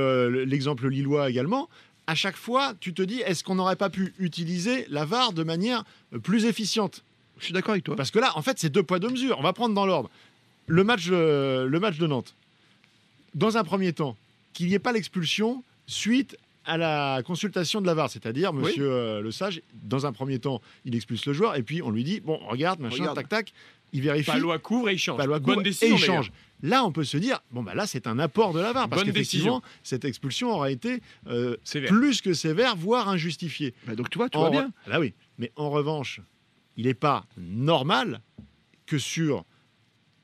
l'exemple 0.46 0.88
lillois 0.88 1.30
également. 1.30 1.68
À 2.06 2.14
chaque 2.14 2.36
fois, 2.36 2.74
tu 2.80 2.92
te 2.92 3.00
dis, 3.02 3.20
est-ce 3.20 3.42
qu'on 3.42 3.54
n'aurait 3.54 3.76
pas 3.76 3.88
pu 3.88 4.12
utiliser 4.18 4.86
la 4.90 5.04
VAR 5.06 5.32
de 5.32 5.42
manière 5.42 5.84
plus 6.22 6.44
efficiente? 6.44 7.02
Je 7.38 7.44
suis 7.46 7.54
d'accord 7.54 7.72
avec 7.72 7.84
toi. 7.84 7.96
parce 7.96 8.10
que 8.10 8.18
là, 8.18 8.32
en 8.36 8.42
fait, 8.42 8.58
c'est 8.58 8.68
deux 8.68 8.82
poids, 8.82 8.98
deux 8.98 9.08
mesures. 9.08 9.36
On 9.38 9.42
va 9.42 9.52
prendre 9.54 9.74
dans 9.74 9.86
l'ordre. 9.86 10.10
Le 10.66 10.84
match, 10.84 11.08
le 11.08 11.78
match 11.80 11.96
de 11.96 12.06
Nantes. 12.06 12.34
Dans 13.34 13.56
un 13.56 13.64
premier 13.64 13.92
temps, 13.94 14.16
qu'il 14.52 14.66
n'y 14.68 14.74
ait 14.74 14.78
pas 14.78 14.92
l'expulsion 14.92 15.64
suite 15.86 16.36
à 16.66 16.76
la 16.76 17.22
consultation 17.24 17.80
de 17.80 17.86
la 17.86 17.94
VAR, 17.94 18.10
c'est-à-dire. 18.10 18.52
Monsieur 18.52 18.90
euh, 18.90 19.20
Le 19.20 19.30
Sage, 19.30 19.60
dans 19.82 20.06
un 20.06 20.12
premier 20.12 20.38
temps, 20.38 20.60
il 20.84 20.94
expulse 20.94 21.26
le 21.26 21.32
joueur 21.32 21.56
et 21.56 21.62
puis 21.62 21.82
on 21.82 21.90
lui 21.90 22.04
dit 22.04 22.20
bon, 22.20 22.38
regarde, 22.48 22.80
machin, 22.80 22.96
Regarde. 23.02 23.16
tac, 23.16 23.28
tac, 23.28 23.52
il 23.92 24.00
vérifie, 24.02 24.30
Palois 24.30 24.58
couvre 24.58 24.88
et 24.88 24.94
il 24.94 24.98
change. 24.98 25.18
Palois 25.18 25.38
Bonne 25.38 25.54
court, 25.56 25.62
décision. 25.62 25.86
et 25.96 25.98
il 25.98 26.00
d'ailleurs. 26.06 26.22
change. 26.24 26.32
Là, 26.62 26.84
on 26.84 26.92
peut 26.92 27.04
se 27.04 27.16
dire 27.18 27.40
bon 27.50 27.62
bah 27.62 27.74
là, 27.74 27.86
c'est 27.86 28.06
un 28.06 28.18
apport 28.18 28.52
de 28.54 28.60
la 28.60 28.72
VAR 28.72 28.88
parce 28.88 29.02
Bonne 29.02 29.12
qu'effectivement, 29.12 29.62
cette 29.82 30.04
expulsion 30.04 30.50
aurait 30.52 30.72
été 30.72 31.00
euh, 31.26 31.56
Sévère. 31.64 31.90
plus 31.90 32.20
que 32.22 32.32
sévère, 32.32 32.74
voire 32.76 33.08
injustifiée. 33.08 33.74
Bah, 33.86 33.94
donc 33.94 34.08
tu 34.10 34.16
vois, 34.18 34.28
tout 34.30 34.38
En 34.38 34.44
va 34.44 34.48
re- 34.48 34.52
bien. 34.52 34.70
Là 34.86 35.00
oui. 35.00 35.12
Mais 35.38 35.52
en 35.56 35.68
revanche, 35.70 36.20
il 36.78 36.86
n'est 36.86 36.94
pas 36.94 37.26
normal 37.38 38.20
que 38.86 38.98
sur 38.98 39.44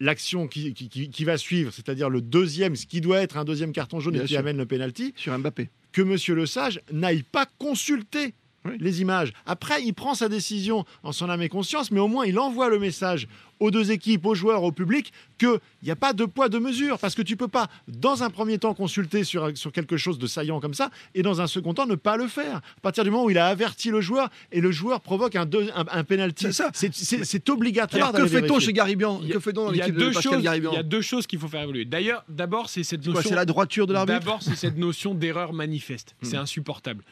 l'action 0.01 0.49
qui, 0.49 0.73
qui- 0.73 0.89
qui- 0.89 1.11
qui 1.11 1.25
va 1.25 1.37
suivre, 1.37 1.73
c'est-à-dire 1.73 2.09
le 2.09 2.23
deuxième, 2.23 2.75
ce 2.75 2.87
qui 2.87 3.01
doit 3.03 3.21
être 3.21 3.37
un 3.37 3.45
deuxième 3.45 3.73
carton 3.73 4.01
jaune 4.01 4.15
Bien 4.15 4.23
et 4.23 4.27
qui 4.27 4.33
sûr. 4.33 4.41
amène 4.41 4.57
le 4.57 4.65
penalty, 4.67 5.13
Sur 5.17 5.39
Mbappé. 5.39 5.69
Que 5.93 6.03
Monsieur 6.03 6.35
Le 6.35 6.47
Sage 6.47 6.81
n'aille 6.93 7.23
pas 7.23 7.47
consulter 7.59 8.35
Oui. 8.65 8.73
les 8.79 9.01
images. 9.01 9.33
Après, 9.47 9.83
il 9.83 9.95
prend 9.95 10.15
sa 10.15 10.29
décision 10.29 10.85
en 11.03 11.13
son 11.13 11.31
âme 11.31 11.41
et 11.41 11.49
conscience, 11.49 11.91
mais 11.91 12.01
au 12.01 12.09
moins 12.09 12.27
il 12.27 12.39
envoie 12.39 12.69
le 12.69 12.79
message 12.79 13.27
aux 13.59 13.71
deux 13.71 13.91
équipes, 13.91 14.25
aux 14.27 14.35
joueurs, 14.35 14.63
au 14.63 14.73
public, 14.73 15.13
qu'il 15.39 15.59
n'y 15.83 15.91
a 15.91 15.97
pas 15.97 16.13
de 16.15 16.25
poids, 16.25 16.49
de 16.49 16.59
mesure, 16.59 16.99
parce 16.99 17.15
que 17.15 17.21
tu 17.23 17.37
peux 17.37 17.49
pas, 17.49 17.69
dans 17.89 18.23
un 18.23 18.31
premier 18.31 18.59
temps, 18.59 18.73
consulter 18.75 19.23
sur, 19.25 19.57
sur 19.57 19.71
quelque 19.73 19.97
chose 19.99 20.19
de 20.19 20.27
saillant 20.27 20.61
comme 20.61 20.73
ça, 20.75 20.91
et 21.15 21.23
dans 21.23 21.41
un 21.43 21.47
second 21.47 21.75
temps, 21.75 21.87
ne 21.87 21.95
pas 21.95 22.17
le 22.17 22.27
faire. 22.27 22.57
À 22.57 22.81
partir 22.83 23.05
du 23.05 23.11
moment 23.11 23.25
où 23.25 23.31
il 23.31 23.37
a 23.39 23.47
averti 23.49 23.91
le 23.91 24.01
joueur, 24.01 24.29
et 24.53 24.61
le 24.63 24.73
joueur 24.73 25.01
provoque 25.03 25.37
un, 25.37 25.45
deux- 25.47 25.69
un, 25.75 25.85
un 25.91 26.05
penalty, 26.05 26.47
C'est 26.53 26.71
c'est 26.75 26.95
c'est- 26.95 27.25
c'est 27.25 27.49
obligatoire 27.51 28.09
Alors 28.15 28.21
que 28.23 28.27
fait-on 28.29 28.59
chez 28.61 28.73
Garibian 28.73 29.21
Il 29.23 29.29
y 29.29 29.33
a- 29.33 29.35
Que 29.35 29.41
fait-on 29.41 29.67
dans 29.67 29.73
Il 29.73 29.79
y, 29.79 29.83
a 29.83 29.87
l'équipe 29.87 29.99
de 30.01 30.07
deux 30.07 30.13
Pascal 30.13 30.33
choses, 30.33 30.43
il 30.43 30.75
y 30.75 30.77
a 30.77 30.83
deux 30.83 31.03
choses 31.03 31.27
qu'il 31.27 31.39
faut 31.39 31.49
faire 31.49 31.63
évoluer. 31.63 31.85
D'ailleurs, 31.85 32.25
d'abord, 32.31 32.69
c'est 32.71 32.83
cette 32.83 33.03
C'est 33.05 33.11
notion. 33.11 33.29
C'est 33.31 33.37
la 33.37 33.45
droiture 33.47 33.87
de 33.87 33.93
l'arbitre 33.95 34.19
D'abord, 34.21 34.43
c'est 34.43 34.57
cette 34.57 34.77
notion 34.79 35.15
d'erreur 35.15 35.53
manifeste. 35.53 36.15
C'est 36.23 36.37
Hmm. 36.39 36.41
insupportable. 36.43 37.05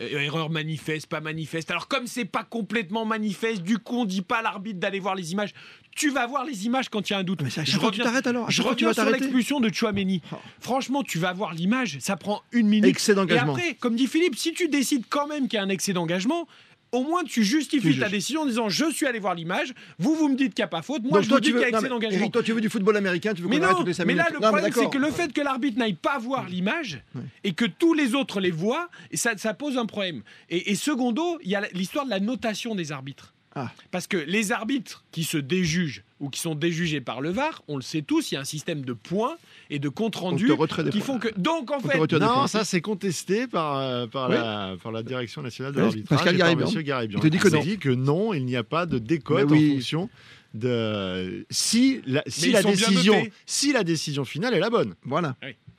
Euh, 0.00 0.18
erreur 0.20 0.50
manifeste, 0.50 1.06
pas 1.06 1.20
manifeste. 1.20 1.70
Alors, 1.70 1.86
comme 1.86 2.06
c'est 2.08 2.24
pas 2.24 2.42
complètement 2.42 3.04
manifeste, 3.04 3.62
du 3.62 3.78
coup, 3.78 4.00
on 4.00 4.04
dit 4.04 4.22
pas 4.22 4.38
à 4.38 4.42
l'arbitre 4.42 4.80
d'aller 4.80 4.98
voir 4.98 5.14
les 5.14 5.30
images. 5.32 5.52
Tu 5.94 6.10
vas 6.10 6.26
voir 6.26 6.44
les 6.44 6.66
images 6.66 6.88
quand 6.88 7.08
il 7.08 7.12
y 7.12 7.16
a 7.16 7.20
un 7.20 7.22
doute. 7.22 7.42
Mais 7.42 7.56
à 7.58 7.62
Je 7.64 7.70
tu 7.70 7.78
reviens- 7.78 8.02
t'arrêtes 8.04 8.26
alors. 8.26 8.50
Je 8.50 8.60
tu 8.62 8.68
reviens 8.68 8.88
vas 8.88 8.94
sur 8.94 9.04
l'expulsion 9.10 9.60
de 9.60 9.72
Chouameni. 9.72 10.20
Oh. 10.32 10.36
Franchement, 10.60 11.04
tu 11.04 11.18
vas 11.18 11.32
voir 11.32 11.54
l'image, 11.54 11.98
ça 12.00 12.16
prend 12.16 12.42
une 12.50 12.66
minute. 12.66 12.86
Excès 12.90 13.12
Et 13.12 13.14
d'engagement. 13.14 13.54
après, 13.54 13.74
comme 13.74 13.94
dit 13.94 14.08
Philippe, 14.08 14.34
si 14.36 14.52
tu 14.52 14.68
décides 14.68 15.04
quand 15.08 15.28
même 15.28 15.46
qu'il 15.46 15.58
y 15.58 15.60
a 15.60 15.62
un 15.62 15.68
excès 15.68 15.92
d'engagement, 15.92 16.48
au 16.94 17.02
moins 17.04 17.24
tu 17.24 17.42
justifies 17.44 17.92
Tu 17.94 17.98
ta 17.98 18.06
juges. 18.06 18.12
décision 18.12 18.42
en 18.42 18.46
disant 18.46 18.68
je 18.68 18.90
suis 18.90 19.06
allé 19.06 19.18
voir 19.18 19.34
l'image, 19.34 19.74
vous 19.98 20.14
vous 20.14 20.28
me 20.28 20.36
dites 20.36 20.54
qu'il 20.54 20.62
n'y 20.62 20.66
a 20.66 20.68
pas 20.68 20.82
faute, 20.82 21.02
moi 21.02 21.18
Donc 21.18 21.24
je 21.24 21.28
vous 21.30 21.40
dis 21.40 21.50
qu'il 21.52 21.60
y 21.60 21.64
a 21.64 21.68
excès 21.68 21.88
d'engagement. 21.88 22.30
Toi, 22.30 22.42
tu 22.42 22.52
veux 22.52 22.60
du 22.60 22.68
football 22.70 22.96
américain, 22.96 23.34
tu 23.34 23.42
veux 23.42 23.48
qu'on 23.48 23.62
arrête 23.62 23.76
toutes 23.76 23.86
les 23.86 23.92
5 23.94 24.04
mais 24.06 24.12
minutes. 24.14 24.26
là 24.28 24.32
le 24.34 24.40
Non, 24.40 24.48
problème 24.52 24.72
c'est 24.72 24.90
que 24.90 24.98
le 24.98 25.10
fait 25.10 25.32
que 25.32 25.40
l'arbitre 25.40 25.78
n'aille 25.78 25.94
pas 25.94 26.18
voir 26.18 26.48
l'image 26.48 27.02
et 27.42 27.52
que 27.52 27.64
tous 27.64 27.92
les 27.94 28.14
autres 28.14 28.40
les 28.40 28.50
voient, 28.52 28.88
ça 29.12 29.34
pose 29.54 29.76
un 29.76 29.86
problème. 29.86 30.22
Et, 30.48 30.70
et 30.70 30.74
secondo, 30.76 31.38
il 31.42 31.50
y 31.50 31.56
a 31.56 31.62
l'histoire 31.72 32.04
de 32.04 32.10
la 32.10 32.20
notation 32.20 32.74
des 32.74 32.92
arbitres. 32.92 33.33
Ah. 33.54 33.70
Parce 33.90 34.06
que 34.06 34.16
les 34.16 34.52
arbitres 34.52 35.04
qui 35.12 35.24
se 35.24 35.38
déjugent 35.38 36.02
ou 36.20 36.28
qui 36.28 36.40
sont 36.40 36.54
déjugés 36.54 37.00
par 37.00 37.20
le 37.20 37.30
VAR, 37.30 37.62
on 37.68 37.76
le 37.76 37.82
sait 37.82 38.02
tous, 38.02 38.30
il 38.30 38.34
y 38.34 38.36
a 38.36 38.40
un 38.40 38.44
système 38.44 38.84
de 38.84 38.92
points 38.92 39.36
et 39.70 39.78
de 39.78 39.88
compte 39.88 40.16
rendu 40.16 40.50
qui 40.90 41.00
font 41.00 41.18
que. 41.18 41.28
Donc 41.38 41.70
en 41.70 41.80
fait, 41.80 41.98
Non, 41.98 42.06
points. 42.06 42.46
ça 42.48 42.64
c'est 42.64 42.80
contesté 42.80 43.46
par, 43.46 43.78
euh, 43.78 44.06
par, 44.06 44.28
Oui. 44.30 44.36
la, 44.36 44.76
par 44.82 44.92
la 44.92 45.02
direction 45.02 45.42
nationale 45.42 45.72
de 45.72 45.78
Oui, 45.78 45.84
l'arbitrage. 45.86 46.18
Pascal 46.18 46.34
et 46.34 46.38
par 46.38 46.46
Garibian. 46.48 46.66
Monsieur 46.66 46.82
Garibian. 46.82 47.18
Il 47.18 47.22
te 47.22 47.28
dit 47.28 47.38
que 47.38 47.62
dit 47.62 47.78
que 47.78 47.90
non, 47.90 48.34
il 48.34 48.44
n'y 48.44 48.56
a 48.56 48.64
pas 48.64 48.86
de 48.86 48.98
décote 48.98 49.50
oui. 49.50 49.70
en 49.70 49.74
fonction 49.74 50.10
de 50.54 51.44
si 51.50 52.00
la, 52.06 52.22
si 52.26 52.52
décision 52.52 53.26
si 53.44 53.72
la 53.72 53.84
décision 53.84 54.24
finale 54.24 54.54
est 54.54 54.60
la 54.60 54.70
bonne. 54.70 54.94
Voilà. 55.04 55.36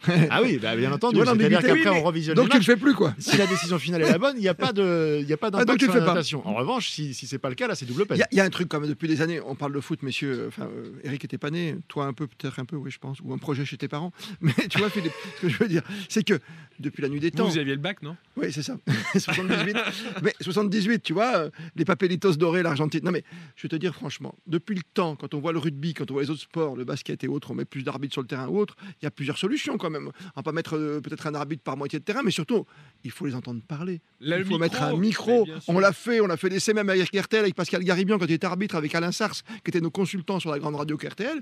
Ah 0.30 0.42
oui, 0.44 0.58
bah, 0.62 0.76
bien 0.76 0.92
entendu. 0.92 1.18
C'est-à-dire 1.24 1.62
qu'après 1.62 1.72
Oui, 1.90 1.98
on 2.00 2.04
revisionne 2.04 2.36
Donc 2.36 2.46
les 2.46 2.52
tu 2.52 2.58
le 2.58 2.64
fais 2.64 2.76
plus, 2.76 2.94
quoi. 2.94 3.14
Si 3.18 3.38
la 3.38 3.48
décision 3.48 3.80
finale 3.80 4.02
est 4.04 4.10
la 4.12 4.18
bonne, 4.18 4.36
il 4.38 4.42
n'y 4.42 4.48
a 4.48 4.54
pas 4.54 4.74
de, 4.74 5.20
il 5.22 5.28
y 5.28 5.34
a 5.34 5.38
pas 5.38 5.48
Ah, 5.48 5.52
d'impact 5.64 5.82
sur 5.84 5.94
la 5.94 6.00
notation. 6.02 6.48
En 6.48 6.54
revanche, 6.54 6.90
si, 6.90 7.14
si 7.14 7.28
c'est 7.28 7.38
pas 7.40 7.50
le 7.50 7.56
cas, 7.56 7.68
là, 7.68 7.76
c'est 7.76 7.86
double 7.86 8.06
peine. 8.06 8.18
Il 8.18 8.20
y, 8.20 8.24
a- 8.24 8.28
il 8.32 8.38
y 8.38 8.42
a 8.42 8.44
un 8.44 8.50
truc 8.50 8.68
quand 8.70 8.80
même 8.80 8.90
depuis 8.90 9.08
des 9.08 9.22
années. 9.22 9.40
On 9.46 9.56
parle 9.56 9.74
de 9.74 9.80
foot, 9.80 10.04
messieurs. 10.04 10.46
Enfin, 10.48 10.64
euh, 10.66 10.92
Eric 11.04 11.24
était 11.26 11.38
pas 11.38 11.50
né. 11.52 11.76
Toi 11.88 12.06
un 12.06 12.14
peu, 12.14 12.28
peut-être 12.28 12.60
un 12.60 12.66
peu, 12.66 12.76
oui, 12.76 12.92
je 12.92 13.00
pense, 13.00 13.20
ou 13.24 13.34
un 13.34 13.38
projet 13.38 13.66
chez 13.66 13.78
tes 13.78 13.88
parents. 13.88 14.12
Mais 14.42 14.54
tu 14.70 14.78
vois, 14.80 14.90
Philippe, 14.90 15.14
ce 15.38 15.42
que 15.42 15.50
je 15.50 15.58
veux 15.58 15.68
dire, 15.68 15.82
c'est 16.10 16.24
que 16.24 16.40
depuis 16.80 17.02
la 17.02 17.10
nuit 17.10 17.20
des 17.20 17.32
temps. 17.32 17.48
vous 17.48 17.58
aviez 17.58 17.74
le 17.76 17.80
bac, 17.82 18.02
non? 18.02 18.16
Oui, 18.38 18.52
c'est 18.52 18.64
ça. 18.64 18.78
78. 19.18 19.78
Mais 20.24 20.34
78, 20.42 21.02
tu 21.04 21.14
vois, 21.14 21.36
euh, 21.38 21.50
les 21.76 21.86
papelitos 21.86 22.34
dorés, 22.36 22.64
l'Argentine. 22.64 23.02
Non, 23.04 23.12
mais 23.12 23.24
je 23.56 23.64
vais 23.64 23.70
te 23.70 23.76
dire 23.76 23.94
franchement, 23.96 24.36
depuis 24.48 24.76
le 24.76 24.82
temps, 24.94 25.16
quand 25.16 25.34
on 25.34 25.40
voit 25.40 25.54
le 25.54 25.60
rugby, 25.60 25.94
quand 25.94 26.10
on 26.12 26.16
voit 26.16 26.24
les 26.24 26.30
autres 26.30 26.42
sports, 26.42 26.76
le 26.76 26.84
basket 26.84 27.24
et 27.24 27.28
autres, 27.28 27.52
on 27.52 27.56
met 27.56 27.66
plus 27.66 27.84
d'arbitres 27.84 28.14
sur 28.14 28.22
le 28.22 28.28
terrain 28.28 28.48
ou 28.48 28.58
autre, 28.60 28.76
il 29.02 29.06
y 29.06 29.08
a 29.08 29.12
plusieurs 29.12 29.38
solutions 29.38 29.78
quand 29.78 29.85
même. 29.90 30.08
On 30.08 30.40
va 30.40 30.44
pas 30.44 30.52
mettre 30.52 30.76
euh, 30.78 31.00
peut-être 31.02 31.28
un 31.28 31.36
arbitre 31.36 31.64
par 31.64 31.78
moitié 31.78 32.00
de 32.00 32.04
terrain, 32.04 32.22
mais 32.24 32.32
surtout, 32.32 32.66
il 33.04 33.12
faut 33.12 33.26
les 33.26 33.36
entendre 33.36 33.62
parler. 33.68 34.02
Là, 34.20 34.38
il 34.40 34.46
faut 34.46 34.58
mettre 34.58 34.82
un 34.82 34.98
micro. 34.98 35.48
On 35.68 35.80
l'a 35.80 35.92
fait, 35.94 36.20
on 36.22 36.30
a 36.30 36.38
fait 36.38 36.50
l'essai 36.50 36.74
même 36.74 36.90
avec 36.90 37.10
RTL, 37.16 37.42
avec 37.42 37.56
Pascal 37.56 37.84
Garibian 37.84 38.18
quand 38.18 38.26
il 38.26 38.34
était 38.34 38.48
arbitre, 38.48 38.76
avec 38.76 38.94
Alain 38.96 39.12
Sars, 39.12 39.44
qui 39.64 39.70
était 39.70 39.82
nos 39.82 39.92
consultants 39.92 40.40
sur 40.40 40.52
la 40.52 40.60
grande 40.60 40.76
radio 40.76 40.98
RTL. 40.98 41.42